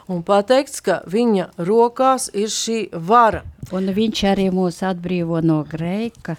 un 0.08 0.22
pateikts, 0.26 0.80
ka 0.84 1.00
viņa 1.10 1.50
rokās 1.58 2.28
ir 2.34 2.50
šī 2.52 2.78
vara. 2.92 3.44
Un 3.72 3.92
viņš 3.94 4.24
arī 4.32 4.48
mūs 4.52 4.82
atbrīvo 4.84 5.40
no 5.44 5.62
grēka, 5.68 6.36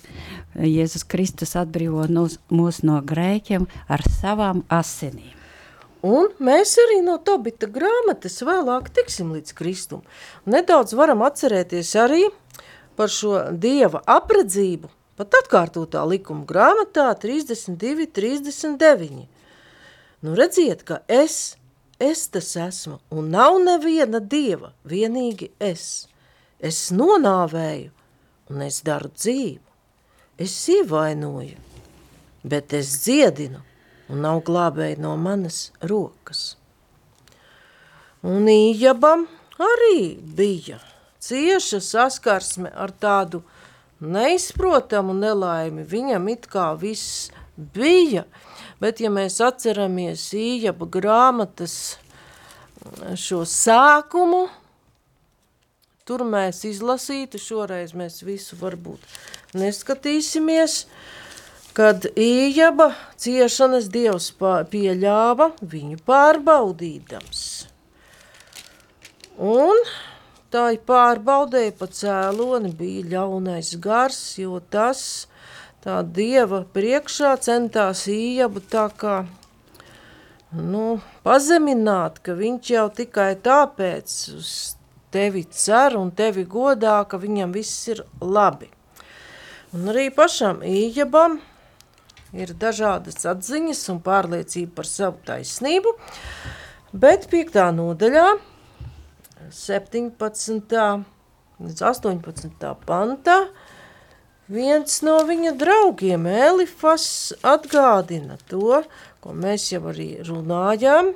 Jēzus 0.54 1.06
Kristus 1.10 1.56
atbrīvo 1.58 2.06
nos, 2.12 2.38
mūs 2.54 2.84
no 2.86 3.00
grēkiem 3.02 3.66
ar 3.90 4.04
savām 4.20 4.66
asinīm. 4.70 5.34
Un 6.04 6.34
mēs 6.44 6.76
arī 6.84 7.00
no 7.00 7.16
Tobita 7.24 7.70
grāmatas 7.72 8.42
vēlāk 8.44 8.90
tiksim 8.92 9.32
līdz 9.38 9.54
Kristum. 9.56 10.02
Nedaudz 10.44 10.92
varam 11.00 11.24
atcerēties 11.24 11.94
arī 11.96 12.26
par 13.00 13.08
šo 13.10 13.38
Dieva 13.56 14.02
apredzību, 14.12 14.92
pat 15.16 15.38
atkārtotā 15.40 16.04
likuma 16.10 16.44
grāmatā 16.50 17.08
32, 17.24 18.10
39. 18.12 19.24
Nu 20.24 20.36
redziet, 20.36 20.84
ka 20.84 21.00
es, 21.08 21.56
es 22.04 22.28
tas 22.34 22.54
esmu, 22.60 23.00
un 23.12 23.30
nav 23.34 23.60
neviena 23.64 24.20
Dieva, 24.20 24.74
vienīgi 24.88 25.52
es. 25.60 26.08
Es 26.60 26.90
nonāvēju, 26.96 27.92
un 28.52 28.66
es 28.66 28.82
daru 28.86 29.12
dzīvu. 29.14 29.64
Es 30.44 30.56
ievainoju, 30.70 31.60
bet 32.44 32.74
es 32.74 32.96
dziedinu, 33.04 33.62
un 34.10 34.24
nav 34.26 34.42
glābēji 34.48 35.00
no 35.04 35.14
manas 35.20 35.68
rokas. 35.82 36.56
Un 38.24 38.48
Ījabam 38.50 39.28
arī 39.62 40.16
bija 40.38 40.80
cieša 41.24 41.80
saskarsme 41.84 42.72
ar 42.72 42.92
tādu 42.92 43.44
neizprotamu 44.04 45.16
nelaimi. 45.16 45.86
Viņam 45.88 46.30
it 46.34 46.48
kā 46.52 46.72
viss 46.80 47.30
bija, 47.56 48.26
bet 48.82 49.02
ja 49.04 49.12
mēs 49.14 49.40
atceramies 49.44 50.30
Ījaba 50.38 50.88
grāmatas 50.90 51.98
šo 53.20 53.44
sākumu, 53.48 54.48
tur 56.08 56.26
mēs 56.28 56.64
izlasītu, 56.68 57.40
šoreiz 57.40 57.94
mēs 57.98 58.22
visu 58.26 58.58
varbūt 58.60 59.04
neskatīsimies, 59.58 60.84
kad 61.74 62.06
Ījaba 62.20 62.92
ciešanas 63.18 63.90
dievs 63.94 64.32
pieļāva 64.40 65.54
viņu 65.62 66.02
pārbaudīdams. 66.08 67.44
Un 69.42 69.80
tā 70.54 70.68
pārbaudēja 70.86 71.74
pa 71.80 71.88
cēloni 71.90 72.74
bija 72.78 73.08
ļaunais 73.16 73.74
gars, 73.82 74.20
jo 74.38 74.60
tas 74.70 75.26
tā 75.84 76.02
dieva 76.04 76.64
priekšā 76.76 77.36
centās 77.44 78.06
Ījabu 78.12 78.64
tā 78.72 78.88
kā 78.98 79.18
nu, 80.54 81.00
pazemināt, 81.26 82.22
ka 82.24 82.36
viņš 82.38 82.72
jau 82.76 82.86
tikai 82.94 83.34
tāpēc 83.44 84.16
uz 84.38 84.54
tevi 85.14 85.44
cer 85.50 85.98
un 85.98 86.12
tevi 86.16 86.46
godā, 86.50 87.02
ka 87.10 87.20
viņam 87.22 87.54
viss 87.54 87.90
ir 87.92 88.04
labi. 88.22 88.70
Un 89.74 89.90
arī 89.90 90.08
pašam 90.14 90.62
Ījabam 90.66 91.40
ir 92.34 92.54
dažādas 92.58 93.26
atziņas 93.30 93.84
un 93.94 94.02
pārliecība 94.06 94.80
par 94.80 94.90
savu 94.90 95.22
taisnību, 95.26 95.94
bet 96.94 97.28
piektā 97.32 97.70
nodaļā, 97.74 98.28
17. 99.54 100.78
līdz 101.62 101.82
18. 101.90 102.74
pantā, 102.88 103.38
viens 104.52 105.00
no 105.06 105.20
viņa 105.28 105.54
draugiem, 105.60 106.28
Elifas, 106.28 107.34
atgādina 107.44 108.38
to, 108.50 108.84
ko 109.24 109.34
mēs 109.38 109.70
jau 109.72 109.86
arī 109.94 110.18
runājām, 110.28 111.14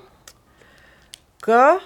ka 1.43 1.79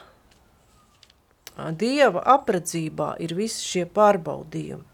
Dieva 1.78 2.24
apredzībā 2.38 3.16
ir 3.22 3.36
visi 3.38 3.62
šie 3.62 3.84
pārbaudījumi. 3.86 4.88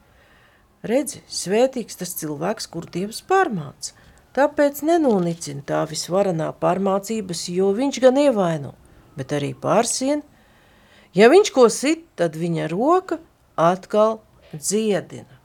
Redzi, 0.88 1.22
svētīgs 1.32 2.00
tas 2.00 2.12
cilvēks, 2.20 2.68
kur 2.72 2.88
Dievs 2.92 3.22
pārmāca. 3.28 3.94
Tāpēc 4.38 4.84
nenonicina 4.86 5.64
tā 5.66 5.80
visvaranā 5.90 6.52
pārmācības, 6.62 7.48
jo 7.50 7.72
viņš 7.78 8.02
gan 8.04 8.20
ievaino, 8.22 8.76
bet 9.18 9.34
arī 9.34 9.54
pārsien. 9.58 10.22
Ja 11.18 11.32
viņš 11.34 11.54
ko 11.56 11.66
sit, 11.74 12.06
tad 12.20 12.38
viņa 12.38 12.68
roka 12.70 13.18
atkal 13.58 14.20
dziedina. 14.54 15.37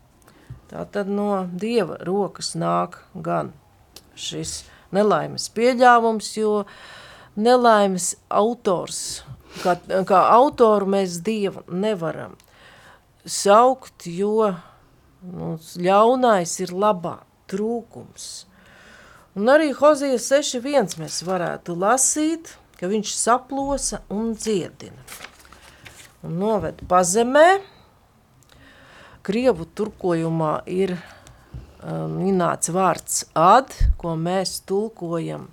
Tā 0.73 0.87
tad 0.89 1.11
no 1.13 1.45
Dieva 1.53 1.99
rokas 2.01 2.55
nāk 2.57 3.03
gan 3.13 3.51
šis 4.17 4.63
nelaimes 4.93 5.51
pieļāvums, 5.53 6.31
jo 6.39 6.63
nelaimes 7.37 8.15
autors 8.33 9.03
kā, 9.61 9.77
kā 10.09 10.23
autoru 10.33 10.89
mēs 10.95 11.19
Dievu 11.25 11.65
nevaram 11.69 12.39
saukt, 13.29 14.07
jo 14.09 14.49
nu, 15.23 15.57
ļaunais 15.77 16.55
ir 16.65 16.73
labā 16.73 17.19
trūkums. 17.53 18.31
Un 19.37 19.49
arī 19.53 19.71
Hozija 19.77 20.17
6.1 20.21 20.99
mēs 21.01 21.21
varētu 21.25 21.77
lasīt, 21.79 22.55
ka 22.81 22.89
viņš 22.91 23.13
saplosa 23.17 24.03
un 24.13 24.33
dziedina. 24.37 25.05
Un 26.25 26.37
noved 26.41 26.83
pazemē, 26.89 27.61
Krievu 29.23 29.69
turkojumā 29.79 30.55
ir 30.67 30.97
um, 30.99 32.19
minēts 32.21 32.73
vārds 32.75 33.25
ad, 33.39 33.75
ko 34.01 34.17
mēs 34.19 34.61
tulkojam 34.67 35.49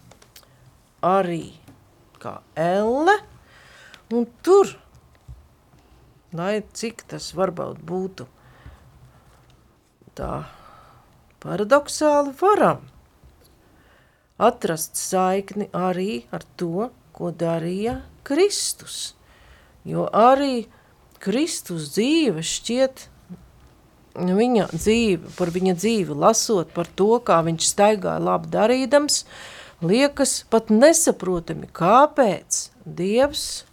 arī 1.06 1.44
kā 2.20 2.40
elle, 2.60 3.20
Un 4.10 4.26
tur, 4.42 4.72
lai 6.34 6.64
cik 6.74 7.04
tas 7.12 7.28
varbūt 7.38 7.82
būtu 7.86 8.26
tā 10.18 10.30
paradoxāli, 11.46 12.34
varam 12.40 12.88
atrast 14.42 14.98
saikni 14.98 15.68
arī 15.78 16.24
ar 16.34 16.48
to, 16.58 16.90
ko 17.14 17.30
darīja 17.30 18.00
Kristus. 18.26 19.14
Jo 19.86 20.08
arī 20.10 20.66
Kristus 21.22 21.92
dzīve 21.94 22.42
šķiet, 22.42 23.06
viņa 24.16 24.70
dzīve, 24.74 25.32
par 25.38 25.52
viņa 25.54 25.76
dzīvi 25.78 26.16
lasot 26.18 26.72
par 26.74 26.90
to, 26.96 27.20
kā 27.24 27.40
viņš 27.46 27.70
staigāja 27.74 28.20
labi 28.24 28.50
darīdams, 28.54 29.24
liekas 29.86 30.44
pat 30.50 30.72
nesaprotami, 30.74 31.70
kāpēc 31.72 32.70
Dievs 32.86 33.66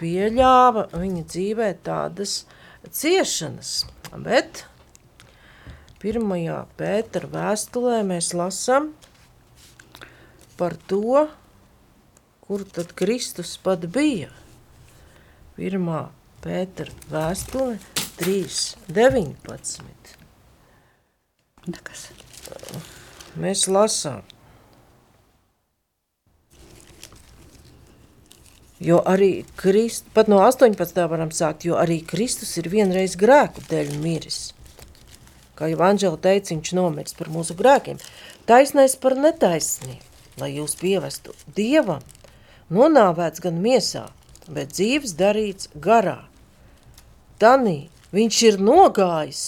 pieļāva 0.00 0.88
viņa 0.96 1.22
dzīvē 1.30 1.70
tādas 1.86 2.42
ciešanas. 2.90 3.84
Bet 4.12 4.64
pirmajā 6.02 6.58
Pētera 6.76 7.30
vēstulē 7.32 8.02
mēs 8.08 8.32
lasam 8.36 8.90
par 10.58 10.76
to, 10.90 11.28
kur 12.42 12.66
tad 12.68 12.92
Kristus 12.98 13.54
pat 13.62 13.86
bija. 13.94 14.32
Pirmā 15.56 16.08
Pētera 16.42 16.92
vēstule 17.12 18.01
3, 18.20 18.76
19. 18.92 20.16
Nekas. 21.66 22.08
Mēs 23.38 23.64
lasām. 23.70 24.22
Jo 28.82 28.98
arī 29.06 29.44
Kristus, 29.56 30.10
pat 30.12 30.26
no 30.26 30.40
18. 30.42 30.98
varam 31.06 31.30
sākt, 31.30 31.62
jo 31.68 31.76
arī 31.78 32.00
Kristus 32.02 32.56
ir 32.58 32.66
vienreiz 32.72 33.14
grēku 33.16 33.62
dēļ 33.70 33.94
miris. 34.02 34.40
Kā 35.54 35.68
jau 35.70 35.78
Anģela 35.86 36.18
teica, 36.18 36.50
viņš 36.50 36.72
nomirs 36.74 37.14
par 37.14 37.30
mūsu 37.30 37.54
grēkiem. 37.54 38.00
Taisnais 38.50 38.96
par 38.98 39.14
netaisnību, 39.14 40.02
lai 40.42 40.50
jūs 40.56 40.74
pievestu 40.80 41.36
Dievam, 41.54 42.02
nonāvēts 42.74 43.44
gan 43.44 43.62
miesā, 43.62 44.08
bet 44.50 44.74
dzīves 44.74 45.14
darīts 45.14 45.70
garā. 45.78 46.24
Tanī 47.38 47.91
viņš 48.12 48.42
ir 48.50 48.60
nogājis 48.60 49.44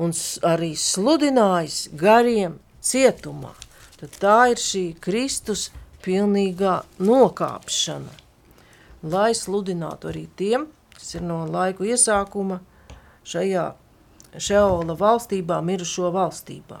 un 0.00 0.14
arī 0.46 0.72
sludinājis 0.76 1.90
gariem 1.92 2.58
cietumā. 2.80 3.52
Tad 4.00 4.16
tā 4.22 4.40
ir 4.54 4.62
šī 4.62 4.86
Kristus 5.04 5.68
pilnīgā 6.04 6.80
nokāpšana 7.04 8.20
lai 9.02 9.32
sludinātu 9.34 10.10
arī 10.10 10.26
tiem, 10.36 10.66
kas 10.94 11.14
ir 11.16 11.24
no 11.24 11.44
laiku 11.48 11.88
iesākuma 11.88 12.60
šajā 13.24 13.72
Šeola 14.30 14.94
valstībā, 14.94 15.56
mirušo 15.66 16.12
valstībā. 16.14 16.76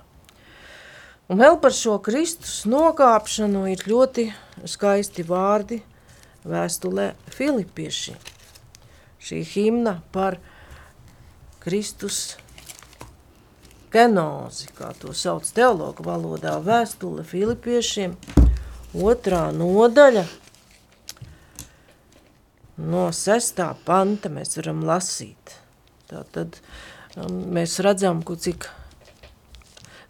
Un 1.30 1.40
vēl 1.40 1.56
par 1.62 1.74
šo 1.74 1.96
Kristus 2.02 2.60
nokāpšanu 2.70 3.64
ir 3.72 3.82
ļoti 3.90 4.28
skaisti 4.70 5.24
vārdi 5.26 5.80
vēstulē 6.46 7.08
Filipiešiem. 7.34 8.20
Šī 9.18 9.42
himna 9.50 9.96
par 10.14 10.38
Kristus 11.60 12.36
genozi, 13.92 14.68
kā 14.76 14.92
to 15.00 15.14
sauc 15.16 15.48
teologu 15.54 16.06
valodā, 16.06 16.58
vēstule 16.64 17.26
Filipiešiem, 17.26 18.14
otrā 18.94 19.48
nodaļa– 19.54 20.28
no 22.80 23.08
sestā 23.14 23.70
panta 23.84 24.30
mēs 24.32 24.56
varam 24.58 24.84
lasīt. 24.86 25.56
Tātad 26.10 26.58
um, 27.16 27.52
mēs 27.54 27.78
redzam, 27.84 28.22
ku 28.24 28.36
cik 28.40 28.66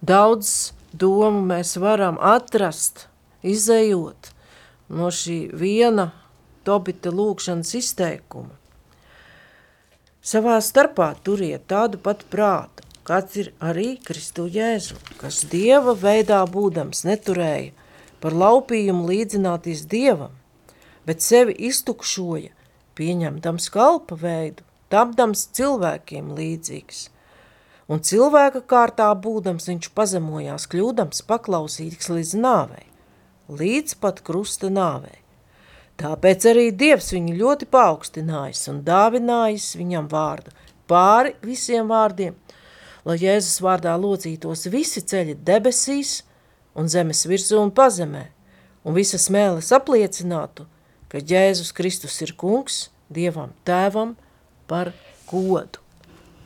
daudz 0.00 0.72
domu 0.92 1.42
mēs 1.50 1.76
varam 1.80 2.18
atrast, 2.20 3.08
izējot 3.42 4.32
no 4.90 5.10
šī 5.14 5.42
viena 5.56 6.10
Tobita 6.60 7.08
lūkšanas 7.08 7.70
izteikuma. 7.78 8.52
Savā 10.20 10.58
starpā 10.60 11.14
turiet 11.24 11.62
tādu 11.72 11.96
pat 11.96 12.26
prātu, 12.28 12.84
kāds 13.08 13.38
ir 13.40 13.46
arī 13.64 13.94
Kristu 14.04 14.44
Jēzu, 14.52 14.98
kas 15.16 15.38
Dieva 15.48 15.94
veidā 15.96 16.42
būdams 16.44 17.06
neturēja 17.08 17.72
par 18.20 18.36
laupījumu 18.36 19.08
līdzināties 19.08 19.86
Dievam, 19.88 20.34
bet 21.08 21.24
sevi 21.24 21.56
iztukšoja 21.70 22.52
pieņemdams 23.00 23.70
kalpa 23.72 24.18
veidu, 24.20 24.60
tapdams 24.92 25.46
cilvēkiem 25.56 26.34
līdzīgs. 26.36 27.06
Un 27.88 28.04
cilvēka 28.04 28.60
kārtā 28.68 29.08
būdams 29.16 29.70
viņš 29.72 29.88
pazemojās, 29.96 30.68
kļūdams 30.68 31.24
paklausīgs 31.32 32.12
līdz 32.12 32.36
nāvei, 32.44 32.84
līdz 33.48 33.96
pat 34.04 34.20
krusta 34.20 34.68
nāvei. 34.68 35.16
Tāpēc 36.00 36.46
arī 36.48 36.70
Dievs 36.72 37.10
viņu 37.12 37.36
ļoti 37.36 37.68
paaugstinājis 37.68 38.64
un 38.72 38.80
dāvinājis 38.86 39.74
viņam 39.76 40.08
vārdu. 40.08 40.54
Pāri 40.88 41.34
visiem 41.44 41.90
vārdiem, 41.92 42.34
lai 43.04 43.18
Jēzus 43.20 43.60
vārdā 43.62 43.92
locītos 44.00 44.66
visi 44.72 45.04
ceļi 45.04 45.36
debesīs 45.44 46.22
un 46.74 46.88
zemes 46.88 47.26
virsū 47.28 47.60
un 47.60 47.70
pazemē, 47.70 48.26
un 48.84 48.96
visas 48.96 49.28
mēles 49.32 49.72
apliecinātu– 49.76 50.66
ka 51.10 51.18
Jēzus 51.18 51.74
Kristus 51.74 52.20
ir 52.22 52.36
kungs 52.38 52.88
Dievam 53.10 53.50
tēvam 53.66 54.14
par 54.70 54.92
godu. 55.26 55.82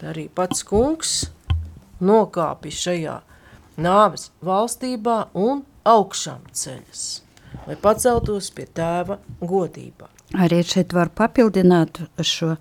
Tā 0.01 0.15
arī 0.15 0.31
pats 0.33 0.65
kungs 0.65 1.27
nokāpi 2.01 2.73
šajā 2.73 3.19
nāves 3.85 4.31
valstībā 4.45 5.19
un 5.37 5.61
augšām 5.85 6.49
ceļas, 6.57 7.05
lai 7.67 7.77
paceltos 7.81 8.51
pie 8.55 8.67
tēva 8.67 9.19
godībā. 9.41 10.11
Arī 10.35 10.63
šeit 10.67 10.95
var 10.97 11.13
papildināt 11.15 12.01
šo 12.25 12.57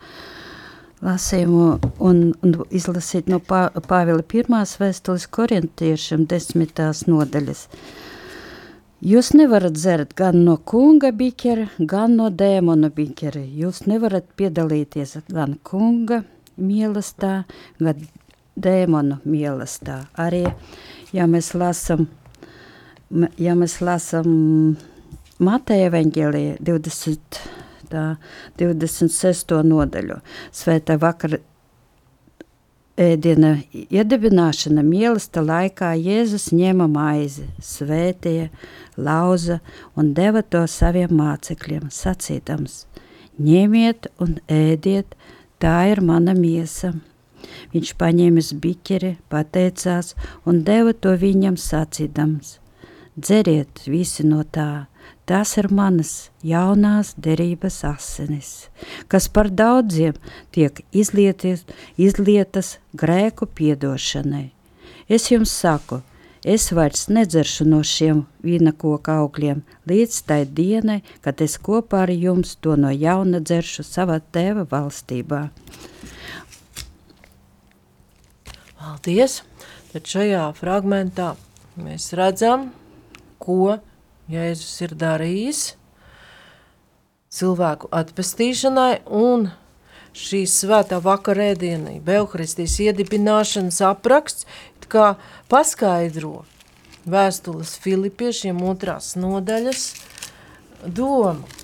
lasījumu 1.03 1.67
un, 1.99 2.23
un 2.45 2.55
izlasīt 2.71 3.29
no 3.31 3.39
Pāvila 3.43 4.23
pirmās 4.23 4.77
vēstules 4.79 5.27
korintiešiem 5.33 6.27
desmitās 6.29 7.05
nodaļas. 7.09 7.67
Jūs 9.03 9.33
nevarat 9.35 9.75
dzert 9.75 10.13
gan 10.15 10.45
no 10.45 10.55
kunga 10.63 11.09
bikera, 11.11 11.65
gan 11.79 12.15
no 12.15 12.29
dēmona 12.31 12.87
bikera. 12.93 13.41
Jūs 13.43 13.81
nevarat 13.89 14.29
piedalīties 14.39 15.17
gan 15.27 15.57
kunga 15.67 16.21
mīlestā, 16.55 17.41
gan 17.83 18.05
dēmonu 18.55 19.17
mīlestā. 19.27 20.05
Arī, 20.15 20.45
ja 21.11 21.27
mēs 21.27 21.51
lasam, 21.57 22.07
ja 23.37 23.55
mēs 23.57 23.79
lasam 23.83 24.29
Mateja 25.43 25.89
evaņģēlija 25.89 26.59
20, 26.63 27.39
tā, 27.91 28.03
26. 28.59 29.57
nodaļu, 29.67 30.19
svētā 30.53 30.97
vakara 31.01 31.39
ēdiena 32.99 33.55
iedibināšana 33.73 34.83
mīlesta 34.85 35.41
laikā 35.41 35.93
Jēzus 35.97 36.51
ņēma 36.53 36.87
maizi, 36.91 37.47
svētīja, 37.61 38.49
lauza 38.97 39.59
un 39.97 40.13
deva 40.13 40.43
to 40.45 40.63
saviem 40.69 41.15
mācekļiem, 41.17 41.89
sacīdams: 41.89 42.83
Ņemiet 43.41 44.11
un 44.21 44.37
ēdiet, 44.47 45.15
tā 45.57 45.77
ir 45.89 46.03
mana 46.05 46.37
miesa. 46.37 46.93
Viņš 47.73 47.95
paņēma 47.99 48.43
biķeri, 48.61 49.15
pateicās 49.29 50.13
un 50.45 50.61
deva 50.63 50.93
to 50.93 51.17
viņam 51.17 51.57
sacīdams: 51.57 52.59
Dzeriet 53.13 53.85
visi 53.85 54.25
no 54.25 54.41
tā, 54.43 54.85
Tas 55.25 55.53
ir 55.55 55.69
manas 55.71 56.31
jaunās 56.43 57.13
derības 57.15 57.77
asinis, 57.87 58.49
kas 59.07 59.29
par 59.31 59.47
daudziem 59.47 60.17
tiek 60.51 60.81
izlieties, 60.91 61.63
izlietas 61.95 62.73
grēku 62.91 63.47
piedošanai. 63.47 64.49
Es 65.07 65.29
jums 65.31 65.53
saku, 65.55 66.01
es 66.43 66.67
vairs 66.75 67.05
nedzeršu 67.07 67.69
no 67.71 67.79
šiem 67.87 68.25
vīna 68.43 68.75
koka 68.75 69.15
augļiem 69.23 69.63
līdz 69.87 70.19
tai 70.27 70.41
dienai, 70.43 70.99
kad 71.23 71.39
es 71.39 71.55
kopā 71.55 72.03
ar 72.03 72.11
jums 72.11 72.57
to 72.59 72.75
no 72.75 72.91
jauna 72.91 73.39
dzeršu 73.39 73.87
savā 73.87 74.19
tēva 74.19 74.67
valstībā. 74.67 75.45
Paldies! 78.75 79.39
Tad 79.93 80.07
šajā 80.09 80.47
fragmentā 80.57 81.35
mēs 81.79 82.11
redzam, 82.17 82.73
ko 83.43 83.77
Jēzus 84.31 84.77
ir 84.85 84.93
darījis 84.95 85.63
cilvēku 87.33 87.89
atpestīšanai 87.91 89.03
un 89.09 89.49
šīs 90.13 90.53
svētā 90.61 90.99
vakarēdienai, 91.03 91.97
Beuharistijas 92.05 92.77
iedibināšanas 92.85 93.81
apraksts, 93.89 94.47
kā 94.93 95.15
paskaidro 95.49 96.43
vēstules 97.09 97.73
Filipiešiem 97.81 98.61
otrās 98.69 99.15
nodaļas 99.17 99.87
domu. 100.85 101.62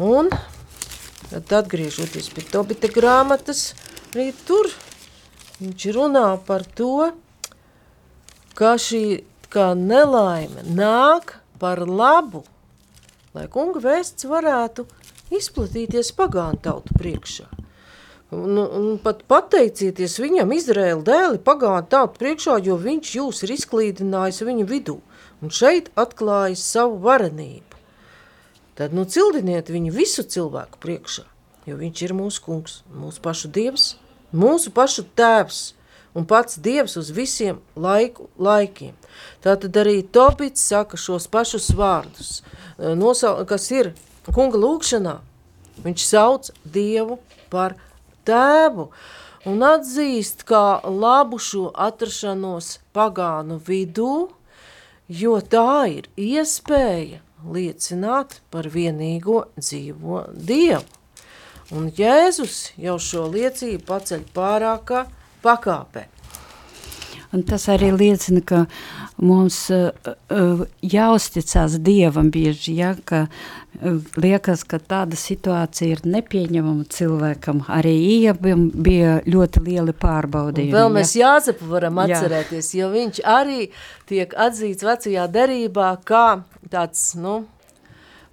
Un 0.00 0.30
tad 1.28 1.52
atgriežoties 1.60 2.30
pie 2.32 2.44
Tobita 2.48 2.88
grāmatas, 2.88 3.74
arī 4.14 4.30
tur 4.48 4.70
viņš 5.60 5.84
runā 5.92 6.24
par 6.46 6.64
to, 6.64 7.10
ka 8.56 8.78
šī 8.80 9.20
kā 9.52 9.74
nelaime 9.76 10.64
nāk 10.64 11.36
par 11.60 11.84
labu, 11.84 12.46
lai 13.36 13.44
kunga 13.52 13.82
vēsts 13.84 14.24
varētu 14.30 14.86
izplatīties 15.36 16.14
pagānu 16.16 16.62
tautu 16.64 16.96
priekšā. 16.96 17.46
Un, 18.30 18.56
un 18.56 18.92
pat 19.02 19.24
pateicieties 19.28 20.16
viņam, 20.22 20.52
Izraēla 20.54 21.02
dēli, 21.06 21.40
pagānu 21.44 21.88
tautu 21.90 22.22
priekšā, 22.22 22.60
jo 22.64 22.76
viņš 22.78 23.16
jūs 23.18 23.42
ir 23.44 23.52
izklīdinājis 23.56 24.44
viņa 24.46 24.66
vidū. 24.70 25.00
Un 25.42 25.52
šeit 25.52 25.90
atklājas 25.98 26.62
savu 26.62 27.00
varenību. 27.04 27.69
Tad 28.80 28.94
nu 28.96 29.02
cildiniet 29.04 29.68
viņu 29.68 29.90
visu 29.92 30.22
cilvēku 30.24 30.78
priekšā, 30.80 31.26
jo 31.68 31.74
viņš 31.76 32.00
ir 32.06 32.14
mūsu 32.16 32.40
kungs, 32.40 32.78
mūsu 32.88 33.20
pašu 33.20 33.50
dievs, 33.52 33.90
mūsu 34.32 34.72
pašu 34.72 35.04
tēvs. 35.20 35.74
un 36.14 36.24
pats 36.26 36.56
Dievs 36.58 36.96
uz 36.96 37.10
visiem 37.14 37.60
laiku, 37.76 38.24
laikiem. 38.34 38.96
Tātad 39.44 39.76
arī 39.78 40.00
Tobits 40.02 40.64
saka 40.66 40.96
šos 40.96 41.28
pašus 41.30 41.68
vārdus, 41.70 42.40
e, 42.40 42.96
nosau, 42.98 43.44
kas 43.46 43.70
ir 43.70 43.92
kunga 44.32 44.58
lūkšanā. 44.58 45.20
Viņš 45.84 46.08
sauc 46.08 46.50
Dievu 46.64 47.20
par 47.52 47.76
tēvu 48.26 48.90
un 49.46 49.62
atzīst 49.62 50.42
kā 50.48 50.80
labu 50.82 51.38
šo 51.38 51.68
atrašanos 51.76 52.80
pagānu 52.92 53.60
vidū, 53.62 54.30
jo 55.06 55.40
tā 55.40 55.84
ir 55.94 56.10
iespēja 56.16 57.20
liecināt 57.44 58.40
par 58.50 58.68
vienīgo 58.70 59.44
dzīvo 59.58 60.24
Dievu. 60.34 60.84
Un 61.70 61.86
Jēzus 61.94 62.72
jau 62.82 62.96
šo 62.98 63.28
liecību 63.30 63.84
paceļ 63.86 64.24
pārākā 64.34 65.04
pakāpē. 65.44 66.08
Un 67.30 67.44
tas 67.46 67.68
arī 67.70 67.92
liecina, 67.94 68.42
ka 68.42 68.64
mums 69.18 69.56
uh, 69.74 69.90
uh, 70.30 70.62
jāuzticās 70.82 71.78
Dievam 71.82 72.30
bieži, 72.32 72.76
ja, 72.78 72.94
ka 73.04 73.24
uh, 73.26 73.98
liekas, 74.20 74.64
ka 74.68 74.80
tāda 74.80 75.18
situācija 75.18 75.96
ir 75.96 76.02
nepieņemama 76.08 76.86
cilvēkam. 76.92 77.62
Arī 77.72 77.94
Iebam 78.20 78.68
bija 78.74 79.20
ļoti 79.26 79.64
lieli 79.66 79.94
pārbaudījumi. 79.96 80.72
Un 80.72 80.78
vēl 80.78 80.92
mēs 80.98 81.14
ja? 81.16 81.34
Jāzepu 81.36 81.70
varam 81.70 82.00
atcerēties, 82.02 82.72
Jā. 82.74 82.82
jo 82.84 82.90
viņš 82.94 83.22
arī 83.24 83.70
tiek 84.10 84.34
atzīts 84.36 84.86
vecajā 84.86 85.26
derībā 85.32 85.94
kā 86.08 86.42
tāds, 86.72 87.12
nu, 87.18 87.42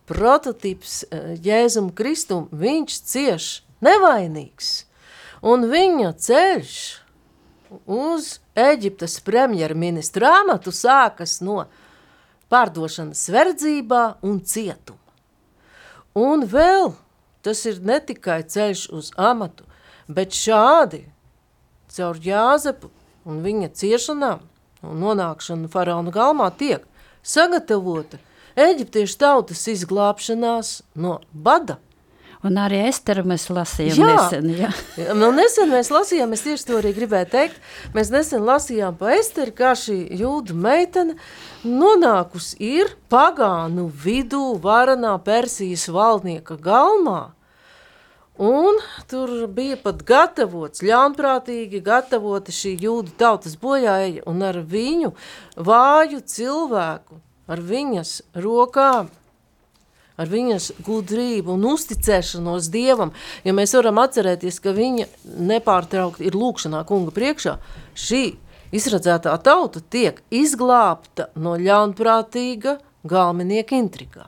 prototips 0.08 1.02
Jēzum 1.44 1.92
Kristum. 1.96 2.48
Viņš 2.52 3.02
cieš 3.12 3.50
nevainīgs. 3.84 4.86
Un 5.46 5.68
viņa 5.70 6.13
ceļš 6.24 6.78
uz 7.86 8.38
Eģiptes 8.58 9.20
premjerministra 9.26 10.32
amatu 10.42 10.74
sākas 10.74 11.40
no 11.46 11.66
pārdošanas 12.52 13.26
verdzībā 13.34 14.04
un 14.26 14.40
cietuma. 14.42 15.00
Un 16.18 16.46
vēl 16.50 16.94
tas 17.46 17.64
ir 17.70 17.82
ne 17.86 18.00
tikai 18.04 18.42
ceļš 18.50 18.88
uz 18.98 19.12
amatu, 19.18 19.68
bet 20.08 20.36
šādi 20.36 21.04
caur 21.94 22.20
Jāzepu 22.24 22.90
un 23.28 23.44
viņa 23.46 23.72
ciešanām 23.78 24.42
un 24.88 25.04
nonākšanu 25.04 25.70
faraona 25.72 26.14
galmā 26.14 26.50
tiek 26.58 26.86
sagatavota 27.24 28.20
Eģiptiešu 28.58 29.20
tautas 29.22 29.68
izglābšanās 29.70 30.80
no 30.98 31.20
bada 31.32 31.78
Un 32.45 32.58
arī 32.62 32.84
Esteru 32.86 33.23
mēs 33.26 33.47
lasījām 33.50 33.97
jā. 33.97 34.10
nesen. 34.13 34.50
Jā. 34.54 34.69
nu 35.17 35.32
nesen 35.34 35.71
mēs 35.73 35.89
lasījām, 35.89 36.36
es 36.38 36.43
tieši 36.45 36.67
to 36.69 36.76
arī 36.78 36.91
gribēju 36.93 37.30
teikt, 37.34 37.58
mēs 37.97 38.12
nesen 38.13 38.45
lasījām 38.45 38.97
pa 39.00 39.15
Esteru, 39.15 39.56
kā 39.58 39.71
šī 39.78 39.97
jūda 40.19 40.54
meitene 40.54 41.17
nonākusi 41.65 42.60
ir 42.62 42.93
pagānu 43.10 43.88
vidū 44.06 44.52
varanā 44.62 45.15
Persijas 45.26 45.88
valdnieka 45.89 46.60
galmā. 46.62 47.32
Un 48.38 48.78
tur 49.10 49.47
bija 49.50 49.80
pat 49.82 50.04
gatavots, 50.06 50.84
ļaunprātīgi 50.86 51.82
gatavota 51.82 52.54
šī 52.54 52.76
jūda 52.84 53.15
tautas 53.17 53.56
bojāja 53.58 54.21
un 54.30 54.45
ar 54.45 54.60
viņu 54.62 55.15
vāju 55.58 56.21
cilvēku, 56.21 57.17
ar 57.50 57.63
viņas 57.65 58.12
rokām 58.38 59.10
ar 60.18 60.32
viņas 60.32 60.72
gudrību 60.86 61.54
un 61.56 61.66
uzticēšanos 61.72 62.72
Dievam, 62.74 63.14
ja 63.46 63.54
mēs 63.56 63.76
varam 63.78 64.02
atcerēties, 64.02 64.60
ka 64.64 64.74
viņa 64.76 65.08
nepārtraukti 65.52 66.28
ir 66.28 66.38
lūkšanā 66.38 66.84
kunga 66.90 67.14
priekšā, 67.16 67.58
šī 67.98 68.24
izradzētā 68.76 69.36
tauta 69.46 69.82
tiek 69.82 70.20
izglābta 70.34 71.30
no 71.40 71.56
ļaunprātīga 71.62 72.80
galvenieka 73.08 73.78
intrigā. 73.78 74.28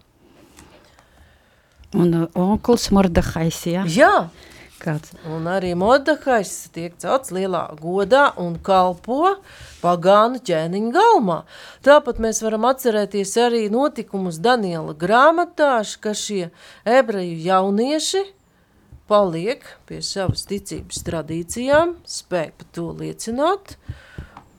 Un 1.97 2.13
uh, 2.13 2.27
onkls 2.37 2.91
Mordahais, 2.93 3.63
jā? 3.65 3.83
Jā, 3.89 4.29
Kāds? 4.79 5.11
Un 5.27 5.47
arī 5.51 5.73
Mordekais 5.75 6.51
tiek 6.71 6.93
celts 7.01 7.33
lielā 7.35 7.65
godā 7.81 8.29
un 8.39 8.55
kalpo 8.63 9.35
pagānu 9.81 10.39
ķēniņu 10.47 10.91
galmā. 10.95 11.41
Tāpat 11.83 12.21
mēs 12.23 12.39
varam 12.45 12.67
atcerēties 12.69 13.35
arī 13.43 13.65
notikumus 13.73 14.39
Daniela 14.39 14.95
grāmatāši, 14.95 15.99
ka 15.99 16.15
šie 16.15 16.43
ebreju 16.87 17.35
jaunieši 17.49 18.23
paliek 19.09 19.65
pie 19.89 19.99
savas 20.05 20.45
ticības 20.47 21.03
tradīcijām, 21.07 21.97
spēj 22.07 22.51
par 22.55 22.69
to 22.77 22.87
liecināt, 23.01 23.75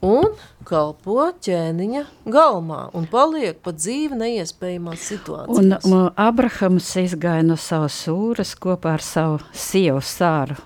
un 0.05 0.31
kalpo 0.67 1.27
ķēniņa 1.43 2.03
galmā 2.29 2.81
un 2.97 3.05
paliek 3.09 3.59
pa 3.63 3.73
dzīvi 3.75 4.17
neiespējamās 4.19 5.05
situācijas. 5.11 5.85
Un, 5.85 5.93
un 5.93 6.09
Abrahams 6.19 6.89
izgāja 7.01 7.45
no 7.45 7.57
savas 7.59 7.97
sūras 8.05 8.55
kopā 8.59 8.97
ar 8.97 9.05
savu 9.05 9.39
sievu 9.53 10.01
Sāru, 10.05 10.57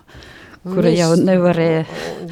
kura 0.63 0.89
Nis, 0.89 1.01
jau 1.01 1.11
nevarēja 1.19 1.83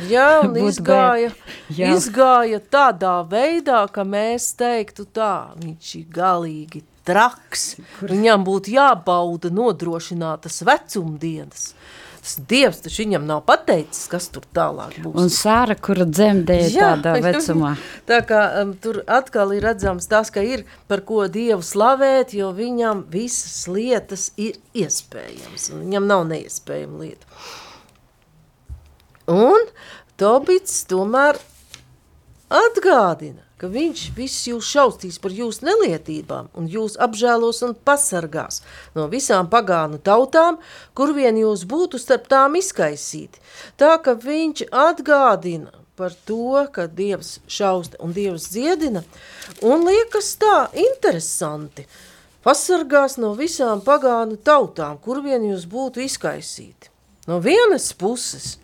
jā, 0.09 0.29
un 0.47 0.57
izgāja, 0.63 1.33
jā. 1.69 1.91
izgāja 1.93 2.61
tādā 2.73 3.19
veidā, 3.29 3.83
ka 3.91 4.07
mēs 4.07 4.53
teiktu 4.59 5.05
tā, 5.13 5.53
viņš 5.59 5.93
ir 5.99 6.09
galīgi 6.13 6.83
traks, 7.03 7.73
viņam 8.07 8.45
būtu 8.47 8.77
jābauda 8.77 9.51
nodrošinātas 9.53 10.61
vecumdienas. 10.67 11.73
Tas 12.23 12.37
Dievs 12.47 12.79
taču 12.85 13.01
viņam 13.03 13.25
nav 13.27 13.41
pateicis, 13.43 14.05
kas 14.07 14.29
tur 14.31 14.45
tālāk 14.55 14.95
būs. 15.03 15.17
Un 15.19 15.31
Sāra, 15.33 15.75
kura 15.75 16.05
dzemdēja 16.07 16.69
Jā, 16.71 16.91
tādā 16.93 17.17
vecumā. 17.25 17.73
Tā 18.07 18.21
kā 18.27 18.43
um, 18.61 18.71
tur 18.79 19.01
atkal 19.11 19.51
ir 19.57 19.65
redzams 19.67 20.07
tas, 20.07 20.31
ka 20.31 20.39
ir 20.39 20.63
par 20.87 21.03
ko 21.03 21.25
Dievu 21.27 21.59
slavēt, 21.67 22.31
jo 22.37 22.53
viņam 22.55 23.03
visas 23.11 23.65
lietas 23.67 24.29
ir 24.39 24.55
iespējams. 24.71 25.67
Viņam 25.75 26.07
nav 26.07 26.23
neiespējama 26.31 27.03
lieta. 27.03 27.27
Un 29.33 29.67
Tobits 30.19 30.85
tomēr 30.87 31.39
atgādina, 32.53 33.43
ka 33.63 33.69
viņš 33.71 34.01
visus 34.17 34.47
jūs 34.49 34.69
šaustīs 34.75 35.21
par 35.23 35.31
jūsu 35.31 35.63
nelietībām 35.63 36.49
un 36.59 36.65
jūs 36.67 36.97
apžēlos 36.99 37.61
un 37.63 37.77
pasargās 37.87 38.59
no 38.97 39.05
visām 39.07 39.47
pagānu 39.47 40.01
tautām, 40.03 40.57
kur 40.91 41.13
vien 41.15 41.39
jūs 41.39 41.63
būtu 41.71 42.01
starp 42.01 42.27
tām 42.27 42.57
izkaisīti. 42.59 43.39
Tā, 43.79 43.95
ka 44.03 44.17
viņš 44.19 44.65
atgādina 44.67 45.71
par 45.95 46.11
to, 46.27 46.65
ka 46.75 46.89
Dievs 46.91 47.37
šausta 47.47 48.01
un 48.03 48.11
Dievs 48.11 48.49
dziedina, 48.51 49.05
un 49.63 49.87
liekas 49.87 50.33
tā 50.41 50.57
interesanti, 50.83 51.85
pasargās 52.43 53.15
no 53.21 53.31
visām 53.37 53.79
pagānu 53.85 54.41
tautām, 54.43 54.99
kur 54.99 55.23
vien 55.23 55.45
jūs 55.53 55.63
būtu 55.71 56.03
izkaisīti. 56.03 56.91
No 57.31 57.39
vienas 57.39 57.93
puses– 57.95 58.57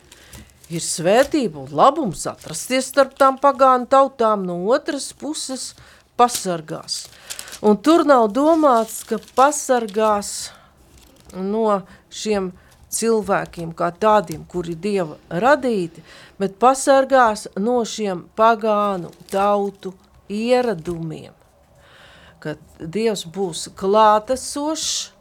ir 0.69 0.83
svētība 0.85 1.63
un 1.63 1.73
labums 1.75 2.25
atrasties 2.29 2.91
starp 2.91 3.15
tām 3.17 3.39
pagānu 3.41 3.89
tautām, 3.89 4.45
no 4.45 4.61
otras 4.69 5.11
puses 5.17 5.73
pasargās. 6.19 7.07
Un 7.65 7.77
tur 7.83 8.05
nav 8.07 8.29
domāts, 8.31 9.01
ka 9.07 9.19
pasargās 9.35 10.51
no 11.35 11.81
šiem 12.09 12.53
cilvēkiem 12.89 13.73
kā 13.77 13.91
tādiem, 14.01 14.45
kuri 14.49 14.75
Dieva 14.75 15.17
radīti, 15.29 16.03
bet 16.39 16.57
pasargās 16.61 17.47
no 17.59 17.81
šiem 17.85 18.25
pagānu 18.37 19.11
tautu 19.29 19.93
ieradumiem. 20.29 21.35
Kad 22.39 22.61
Dievs 22.79 23.25
būs 23.27 23.67
klātesošs 23.77 25.11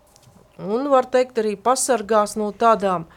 un, 0.63 0.89
var 0.93 1.09
teikt, 1.11 1.41
arī 1.43 1.57
pasargās 1.59 2.37
no 2.39 2.53
tādām 2.55 3.09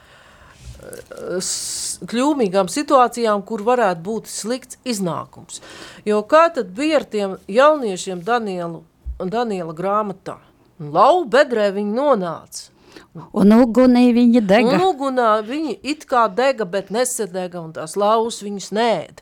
kļūmīgām 0.82 2.70
situācijām, 2.72 3.44
kur 3.46 3.64
varētu 3.66 4.02
būt 4.06 4.30
slikts 4.32 4.80
iznākums. 4.88 5.62
Jo 6.08 6.22
kā 6.26 6.48
tad 6.54 6.74
bija 6.78 7.02
ar 7.02 7.06
tiem 7.06 7.38
jauniešiem 7.52 8.24
Danielu, 8.26 8.84
Daniela 9.22 9.76
grāmatā? 9.78 10.40
Lau 10.82 11.26
bedrē 11.30 11.70
viņi 11.76 11.94
nonāca. 11.94 12.72
Un 13.12 13.52
ugunī 13.54 14.10
viņi 14.16 14.42
dega. 14.48 14.76
Un 14.78 14.86
ugunā 14.86 15.32
viņi 15.46 15.78
it 15.94 16.06
kā 16.10 16.26
dega, 16.32 16.66
bet 16.66 16.92
nesadega, 16.96 17.62
un 17.62 17.74
tās 17.76 17.98
laus 18.00 18.40
viņus 18.44 18.72
nēd. 18.76 19.22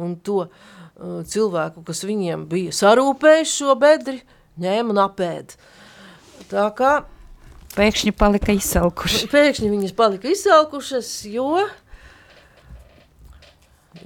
Un 0.00 0.14
to 0.24 0.44
uh, 0.46 1.20
cilvēku, 1.26 1.82
kas 1.86 2.04
viņiem 2.06 2.46
bija 2.50 2.72
sarūpējuši 2.74 3.56
šo 3.56 3.74
bedri, 3.78 4.22
ņēma 4.62 4.94
un 4.94 5.02
apēd. 5.04 5.56
Tā 6.50 6.68
kā 6.78 7.00
Pēkšņi 7.76 8.12
palika 8.18 8.54
izsalkuši. 8.56 9.28
Pēkšņi 9.30 9.70
viņas 9.70 9.94
palika 9.98 10.30
izsalkušas, 10.32 11.10
jo 11.30 11.66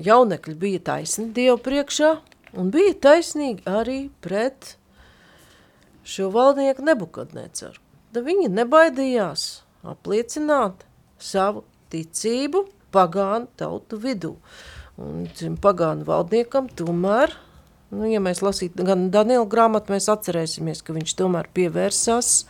jaunekļi 0.04 0.54
bija 0.60 0.82
taisni 0.92 1.30
Dievu 1.34 1.56
priekšā 1.64 2.10
un 2.60 2.70
bija 2.74 2.94
taisnīgi 3.08 3.64
arī 3.68 3.98
pret 4.24 4.74
šo 6.04 6.28
valdnieku 6.34 6.84
Nebukadneceru. 6.84 7.80
Da 8.14 8.22
viņi 8.22 8.50
nebaidījās 8.52 9.46
apliecināt 9.84 10.84
savu 11.18 11.64
ticību 11.92 12.66
pagānu 12.94 13.48
tautu 13.58 13.98
vidū. 14.00 14.36
Un 15.00 15.24
šim 15.34 15.56
pagānu 15.58 16.06
valdniekam 16.06 16.68
tomēr, 16.78 17.32
nu, 17.90 18.04
ja 18.06 18.20
mēs 18.22 18.44
lasītu 18.44 18.86
gan 18.86 19.08
Daniela 19.14 19.48
grāmatu, 19.50 19.90
mēs 19.96 20.06
atcerēsimies, 20.12 20.84
ka 20.86 20.94
viņš 20.94 21.16
tomēr 21.18 21.50
pievērsās 21.56 22.44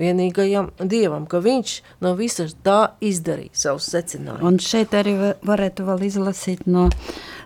vienīgajam 0.00 0.70
dievam, 0.80 1.26
ka 1.30 1.42
viņš 1.44 1.76
no 2.04 2.14
visas 2.18 2.56
tā 2.64 2.94
izdarīja 3.04 3.64
savus 3.66 3.90
secinājumus. 3.92 4.46
Un 4.46 4.60
šeit 4.64 4.96
arī 4.96 5.16
varētu 5.46 5.86
vēl 5.88 6.06
izlasīt 6.08 6.66
no 6.66 6.88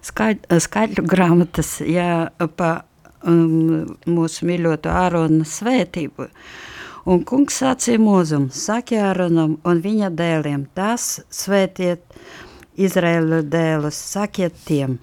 skaļu, 0.04 0.60
skaļu 0.66 1.06
grāmatas, 1.10 1.76
ja 1.84 2.28
pa 2.56 2.76
um, 3.26 3.96
mūsu 4.06 4.48
mīļoto 4.48 4.92
Ārona 4.92 5.46
svētību. 5.48 6.28
Un 7.10 7.20
kungs 7.28 7.58
sacīja 7.60 8.00
mūzum, 8.00 8.48
saki 8.54 8.96
Āronam 8.96 9.58
un 9.68 9.82
viņa 9.84 10.08
dēliem, 10.16 10.64
tas 10.76 11.18
svētiet 11.28 12.00
Izraēlu 12.80 13.42
dēlus, 13.46 13.98
sakiet 14.14 14.56
tiem, 14.64 14.96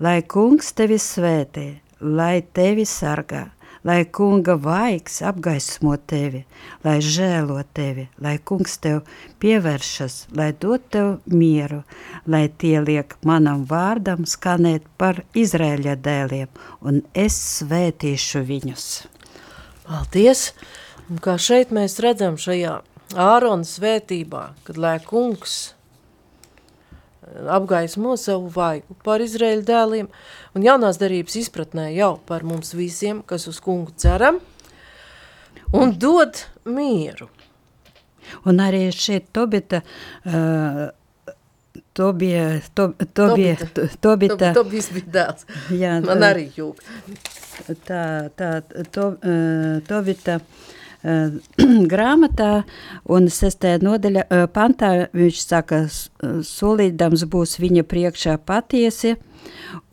lai 0.00 0.22
kungs 0.24 0.72
tevi 0.78 0.96
svētī, 0.98 1.68
lai 2.00 2.40
tevi 2.56 2.86
sargā, 2.88 3.44
lai 3.88 4.02
kunga 4.04 4.56
vaigs 4.60 5.20
apgaismo 5.24 5.94
tevi, 6.10 6.42
lai 6.84 6.98
žēlo 7.04 7.56
tevi, 7.74 8.04
lai 8.20 8.36
kungs 8.50 8.76
tev 8.84 9.00
pievēršas, 9.40 10.18
lai 10.36 10.50
dod 10.60 10.84
tev 10.92 11.14
mieru, 11.32 11.80
lai 12.26 12.44
tie 12.60 12.76
liek 12.84 13.16
manam 13.24 13.64
vārdam 13.70 14.26
skanēt 14.28 14.84
par 15.00 15.22
Izraēļa 15.32 15.96
dēliem, 16.04 16.52
un 16.84 17.00
es 17.14 17.38
svētīšu 17.60 18.44
viņus. 18.50 18.90
Paldies! 19.88 20.52
Un 21.08 21.22
kā 21.24 21.38
šeit 21.40 21.72
mēs 21.72 21.96
redzam 22.04 22.36
šajā 22.36 22.82
Ārona 23.16 23.64
svētībā, 23.64 24.42
kad 24.66 24.76
lai 24.76 24.98
kungs 25.00 25.77
apgaismo 27.48 28.16
savu 28.20 28.50
vaigu 28.54 28.96
par 29.04 29.22
Izraēļu 29.24 29.64
dēliem 29.68 30.08
un 30.56 30.66
jaunās 30.66 31.00
darības 31.00 31.36
izpratnē 31.42 31.88
jau 31.94 32.14
par 32.28 32.44
mums 32.46 32.74
visiem, 32.76 33.22
kas 33.26 33.48
uz 33.50 33.60
kungu 33.64 33.94
ceram, 33.96 34.40
un 35.72 35.94
dod 35.98 36.42
mieru. 36.64 37.28
Un 38.44 38.60
arī 38.60 38.88
šeit 38.92 39.30
Tobita, 39.32 39.80
uh, 40.28 40.88
Tobija, 41.96 42.60
to, 42.76 42.90
Tobija, 43.16 43.56
Tobita. 43.56 43.96
Tobita, 44.04 44.50
Tobis 44.56 44.90
bija 44.94 45.12
dēls. 45.18 45.46
jā, 45.74 45.94
Man 46.04 46.26
arī 46.26 46.50
jūg. 46.56 46.82
tā, 47.88 48.02
tā, 48.36 48.50
to, 48.92 49.14
uh, 49.16 49.78
Tobita, 49.88 50.38
Uh, 50.38 50.77
grāmatā 51.92 52.50
un 53.06 53.30
sestajā 53.30 53.78
nodaļa 53.84 54.26
pantā 54.54 54.92
viņš 55.14 55.42
saka, 55.44 55.84
solīdams 56.42 57.26
būs 57.30 57.58
viņa 57.62 57.86
priekšā 57.86 58.38
patiesi, 58.42 59.14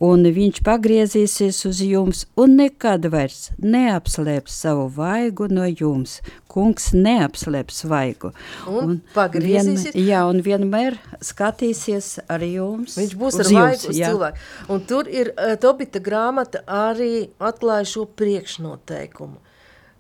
un 0.04 0.26
viņš 0.36 0.62
pagriezīsies 0.66 1.60
uz 1.70 1.82
jums 1.86 2.24
un 2.40 2.58
nekad 2.60 3.06
vairs 3.14 3.52
neapslēps 3.62 4.58
savu 4.66 4.88
vaigu 4.96 5.48
no 5.52 5.68
jums. 5.70 6.20
Kungs 6.56 6.94
neapslēps 6.96 7.84
vaigu. 7.92 8.32
Un 8.72 9.02
pagriezīsies? 9.16 9.92
Vien, 9.92 10.08
jā, 10.08 10.22
un 10.30 10.40
vienmēr 10.44 10.96
skatīsies 11.20 12.14
ar 12.32 12.46
jums. 12.48 12.96
Viņš 13.00 13.16
būs 13.20 13.40
ar 13.44 13.52
vaigu 13.52 13.92
uz 13.92 14.00
cilvēku. 14.00 14.46
Un 14.72 14.86
tur 14.88 15.10
ir 15.12 15.34
Tobita 15.62 16.00
grāmata 16.04 16.64
arī 16.66 17.28
atklāja 17.44 17.90
šo 17.92 18.06
priekšnoteikumu, 18.08 19.42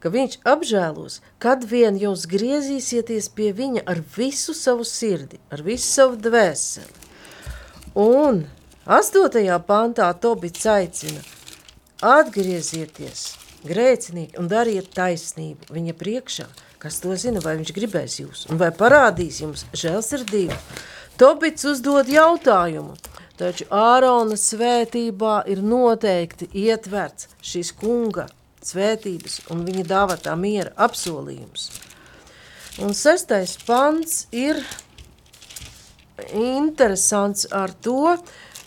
ka 0.05 0.11
viņš 0.13 0.35
apžēlos, 0.45 1.15
kad 1.41 1.63
vien 1.65 1.95
jūs 1.97 2.27
griezīsieties 2.29 3.31
pie 3.33 3.47
viņa 3.57 3.81
ar 3.89 4.03
visu 4.13 4.53
savu 4.53 4.85
sirdi, 4.85 5.39
ar 5.49 5.63
visu 5.65 5.87
savu 5.87 6.19
dvēseli. 6.21 6.91
Un 7.97 8.43
astotajā 8.85 9.57
pantā 9.65 10.11
Tobits 10.21 10.67
aicina 10.69 11.23
atgriezieties 12.05 13.25
grēcinīgi 13.65 14.37
un 14.37 14.51
dariet 14.51 14.93
taisnību 14.93 15.73
viņa 15.73 15.97
priekšā, 15.97 16.45
kas 16.77 17.01
to 17.01 17.17
zina, 17.17 17.41
vai 17.41 17.57
viņš 17.57 17.73
gribēs 17.73 18.21
jūs, 18.21 18.45
un 18.53 18.61
vai 18.61 18.69
parādīs 18.69 19.41
jums 19.41 19.65
žēlsirdību. 19.73 20.61
Tobits 21.17 21.65
uzdod 21.65 22.13
jautājumu, 22.13 22.93
taču 23.41 23.65
Ārona 23.73 24.37
svētībā 24.37 25.39
ir 25.49 25.65
noteikti 25.65 26.53
ietverts 26.53 27.31
šīs 27.41 27.73
kunga 27.73 28.29
svētības 28.65 29.41
un 29.53 29.65
viņa 29.67 29.85
dāvatā 29.89 30.35
miera 30.39 30.73
apsolījums. 30.87 31.69
Un 32.83 32.91
sestais 32.97 33.55
pants 33.67 34.25
ir 34.35 34.59
interesants 36.35 37.45
ar 37.51 37.71
to, 37.85 38.17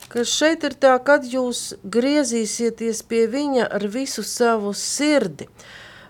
ka 0.08 0.24
šeit 0.24 0.64
ir 0.64 0.76
tā, 0.80 0.94
kad 1.04 1.26
jūs 1.28 1.74
griezīsieties 1.84 3.02
pie 3.08 3.26
viņa 3.28 3.68
ar 3.78 3.84
visu 3.92 4.24
savu 4.24 4.72
sirdi, 4.76 5.48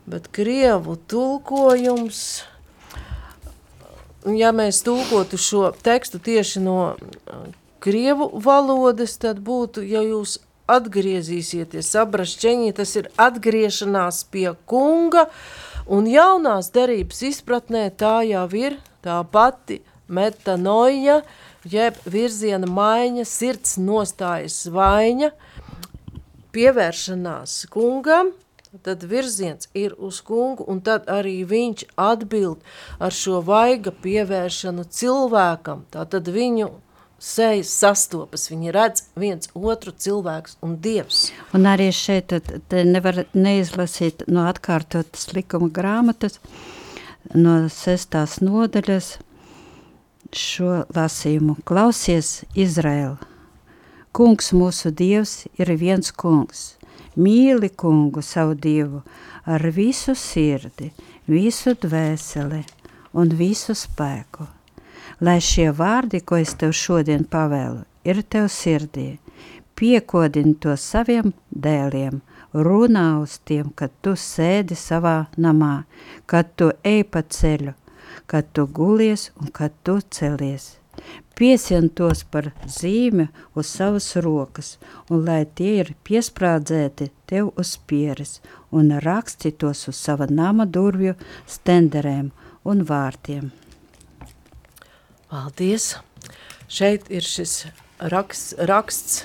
bet 0.06 0.30
krievu 0.34 0.96
tulkojums, 1.10 2.20
ja 4.38 4.52
mēs 4.54 4.82
tulkotu 4.86 5.38
šo 5.38 5.72
tekstu 5.82 6.20
tieši 6.22 6.62
no 6.62 6.78
uh, 6.94 7.48
krievu 7.82 8.30
valodas, 8.44 9.16
tad 9.18 9.42
būtu, 9.44 9.82
ja 9.86 10.02
jūs 10.06 10.38
atgriezīsieties 10.68 11.92
sabrašķeņi, 11.94 12.74
tas 12.76 12.94
ir 13.00 13.08
atgriešanās 13.20 14.22
pie 14.32 14.50
kunga, 14.68 15.28
un 15.88 16.08
jaunās 16.10 16.70
derības 16.74 17.22
izpratnē 17.30 17.88
tā 17.96 18.20
jau 18.28 18.46
ir 18.56 18.78
tā 19.04 19.20
pati 19.32 19.80
metanoja, 20.08 21.22
jeb 21.68 21.96
virziena 22.08 22.68
maiņa, 22.68 23.24
sirds 23.28 23.76
nostājas 23.80 24.66
vaiņa, 24.72 25.32
pievēršanās 26.56 27.62
kungam, 27.72 28.32
tad 28.84 29.04
virziens 29.08 29.68
ir 29.76 29.94
uz 29.98 30.20
kungu, 30.24 30.64
un 30.68 30.80
tad 30.84 31.08
arī 31.12 31.40
viņš 31.48 31.86
atbild 31.98 32.64
ar 33.00 33.14
šo 33.14 33.40
vaiga 33.44 33.92
pievēršanu 34.04 34.84
cilvēkam, 34.92 35.84
tātad 35.92 36.28
viņu 36.32 36.70
sejas 37.18 37.70
sastopas, 37.74 38.48
viņi 38.50 38.72
redz 38.74 39.04
viens 39.18 39.50
otru 39.54 39.92
cilvēks 39.92 40.58
un 40.62 40.76
dievs. 40.82 41.28
Un 41.54 41.66
arī 41.66 41.90
šeit 41.94 42.32
nevar 42.70 43.24
neizlasīt 43.34 44.24
no 44.30 44.46
atkārtotas 44.48 45.30
likuma 45.34 45.70
grāmatas, 45.74 46.38
no 47.34 47.60
sestās 47.72 48.38
nodaļas 48.42 49.16
šo 50.34 50.84
lasījumu. 50.94 51.58
Klausies, 51.68 52.42
Izraēla! 52.54 53.18
Kungs 54.12 54.50
mūsu 54.56 54.90
dievs 54.90 55.44
ir 55.60 55.70
viens 55.78 56.10
kungs. 56.10 56.74
Mīli 57.18 57.68
kungu 57.74 58.22
savu 58.22 58.54
dievu 58.54 59.02
ar 59.46 59.64
visu 59.74 60.14
sirdi, 60.18 60.92
visu 61.26 61.74
dvēseli 61.74 62.62
un 63.18 63.34
visu 63.38 63.74
spēku. 63.78 64.46
Lai 65.20 65.40
šie 65.42 65.72
vārdi, 65.74 66.20
ko 66.22 66.36
es 66.38 66.52
tev 66.54 66.70
šodien 66.78 67.24
pavēlu, 67.26 67.80
ir 68.06 68.20
tev 68.30 68.44
sirdī, 68.54 69.16
piekodini 69.74 70.54
to 70.62 70.76
saviem 70.78 71.32
dēliem, 71.50 72.20
runā 72.54 73.08
uz 73.18 73.40
tiem, 73.42 73.72
kad 73.74 73.90
tu 74.02 74.14
sēdi 74.14 74.78
savā 74.78 75.16
namā, 75.36 75.82
kad 76.30 76.54
tu 76.54 76.70
ej 76.86 77.02
pa 77.10 77.24
ceļu, 77.26 77.74
kad 78.30 78.52
tu 78.54 78.68
gulies 78.78 79.32
un 79.42 79.50
kad 79.58 79.74
tu 79.82 79.98
celies. 80.18 80.76
Piesien 81.34 81.90
tos 81.90 82.22
par 82.22 82.52
zīmi 82.78 83.28
uz 83.58 83.74
savas 83.74 84.10
rokas, 84.22 84.76
un 85.10 85.26
lai 85.26 85.44
tie 85.46 85.76
ir 85.82 85.94
piesprādzēti 86.06 87.10
tev 87.26 87.52
uz 87.58 87.76
pieres, 87.90 88.38
un 88.70 88.94
raksti 89.02 89.54
tos 89.54 89.86
uz 89.90 89.98
sava 89.98 90.30
nama 90.30 90.66
durvju 90.66 91.18
stenderēm 91.46 92.30
un 92.70 92.86
vārtiem. 92.86 93.50
Paldies! 95.28 95.96
Šeit 96.68 97.08
ir 97.12 97.24
šis 97.24 97.66
raksts, 98.12 98.54
raksts 98.68 99.22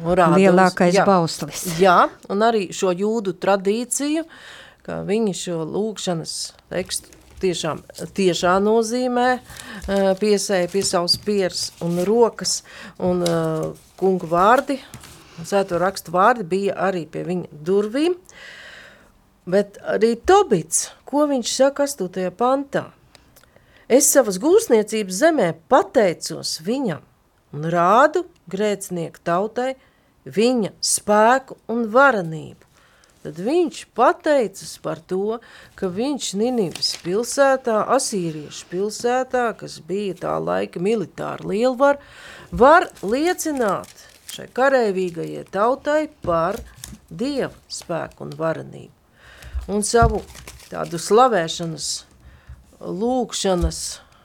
norāda 0.00 0.36
uz- 0.36 0.40
Lielākais 0.42 0.94
jā, 0.96 1.04
bauslis. 1.08 1.64
Jā, 1.80 2.08
un 2.32 2.44
arī 2.44 2.66
šo 2.72 2.92
jūdu 2.96 3.34
tradīciju, 3.40 4.24
ka 4.84 5.02
viņi 5.08 5.34
šo 5.36 5.58
lūkšanas 5.68 6.32
tekstu 6.72 7.08
tiešām 7.42 7.80
tiešā 8.14 8.54
nozīmē 8.62 9.40
piesēja 10.20 10.70
pie 10.70 10.82
savas 10.86 11.16
pieres 11.18 11.72
un 11.82 11.98
rokas, 12.06 12.62
un 13.02 13.24
kungu 13.98 14.28
vārdi, 14.30 14.78
sēto 15.42 15.80
rakstu 15.82 16.14
vārdi 16.14 16.46
bija 16.46 16.76
arī 16.88 17.04
pie 17.10 17.24
viņa 17.26 17.48
durvīm, 17.66 18.14
bet 19.46 19.78
arī 19.82 20.14
Tobits, 20.22 20.90
ko 21.04 21.26
viņš 21.26 21.54
saka 21.56 21.88
8. 21.90 22.30
pantā? 22.30 22.84
Es 23.92 24.06
savas 24.08 24.38
gūsniecības 24.40 25.16
zemē 25.20 25.46
pateicos 25.68 26.54
viņam 26.64 27.02
un 27.52 27.66
rādu 27.74 28.22
grēcinieku 28.48 29.20
tautai 29.26 29.74
viņa 30.24 30.70
spēku 30.80 31.58
un 31.72 31.88
varenību. 31.92 32.68
tad 33.22 33.36
viņš 33.38 33.80
pateicas 33.94 34.70
par 34.82 34.98
to, 34.98 35.38
ka 35.78 35.86
viņš 35.86 36.30
Ninivas 36.40 36.88
pilsētā, 37.04 37.76
asīriešu 37.94 38.66
pilsētā, 38.70 39.44
kas 39.60 39.76
bija 39.86 40.16
tā 40.24 40.32
laika 40.42 40.80
militāra 40.82 41.46
lielvar, 41.46 42.00
var 42.50 42.88
liecināt 43.02 43.92
šai 44.32 44.48
kareivīgajai 44.56 45.44
tautai 45.52 46.08
par 46.24 46.58
Dieva 47.10 47.52
spēku 47.68 48.26
un 48.26 48.32
varenību. 48.40 48.92
Un 49.70 49.84
savu 49.86 50.24
tādu 50.72 50.98
slavēšanas, 50.98 51.92
lūkšanas 52.82 53.82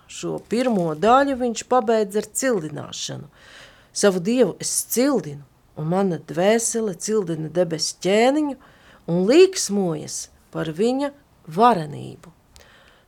šo 0.07 0.37
pirmo 0.49 0.93
daļu 0.95 1.37
viņš 1.41 1.63
pabeidz 1.69 2.17
ar 2.19 2.27
cildināšanu. 2.39 3.27
Savu 3.97 4.21
Dievu 4.23 4.55
es 4.61 4.71
cildinu, 4.93 5.43
un 5.77 5.91
mana 5.91 6.19
dvēsele 6.29 6.95
cildina 7.01 7.49
debes 7.53 7.93
ķēniņu 8.03 8.57
un 9.09 9.23
līksmojas 9.29 10.27
par 10.53 10.71
viņa 10.73 11.11
varenību. 11.53 12.33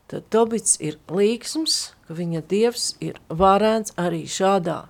Tad 0.10 0.26
Tobits 0.34 0.80
ir 0.82 0.97
līksms, 1.14 1.93
ka 2.08 2.16
viņa 2.18 2.41
Dievs 2.50 2.95
ir 3.04 3.20
varēns 3.30 3.93
arī 4.02 4.24
šādā 4.26 4.88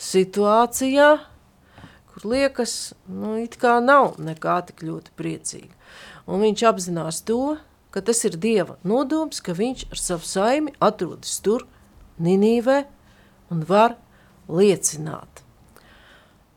situācijā, 0.00 1.10
kur 2.12 2.26
liekas, 2.30 2.94
nu, 3.10 3.36
it 3.42 3.58
kā 3.60 3.76
nav 3.84 4.16
nekā 4.22 4.56
tik 4.70 4.80
ļoti 4.86 5.12
priecīga. 5.18 5.74
Un 6.24 6.40
viņš 6.40 6.64
apzinās 6.70 7.20
to, 7.28 7.58
ka 7.94 8.02
tas 8.02 8.24
ir 8.26 8.34
Dieva 8.42 8.74
nodoms, 8.82 9.38
ka 9.38 9.54
viņš 9.54 9.86
ar 9.94 10.00
savu 10.02 10.26
saimi 10.26 10.74
atrodas 10.82 11.38
tur, 11.44 11.62
Ninīvē, 12.18 12.84
un 13.54 13.62
var 13.68 13.94
liecināt. 14.50 15.44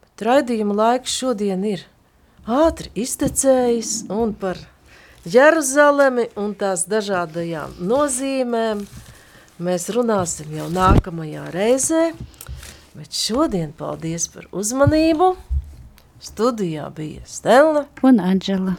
Bet 0.01 0.25
raidījuma 0.25 0.73
laiks 0.77 1.13
šodien 1.13 1.61
ir 1.65 1.85
ātri 2.47 2.89
iztecējis 2.97 4.07
un 4.13 4.33
par 4.33 4.63
Jeruzalemi 5.27 6.29
un 6.39 6.53
tās 6.57 6.85
dažādajām 6.89 7.77
nozīmēm 7.85 8.85
mēs 9.61 9.89
runāsim 9.93 10.53
jau 10.57 10.69
nākamajā 10.73 11.47
reizē, 11.53 12.03
bet 12.97 13.13
šodien 13.13 13.73
paldies 13.77 14.29
par 14.33 14.49
uzmanību. 14.55 15.35
Studijā 16.17 16.87
bija 16.97 17.25
Stella 17.29 17.85
un 18.01 18.23
Anģela. 18.23 18.77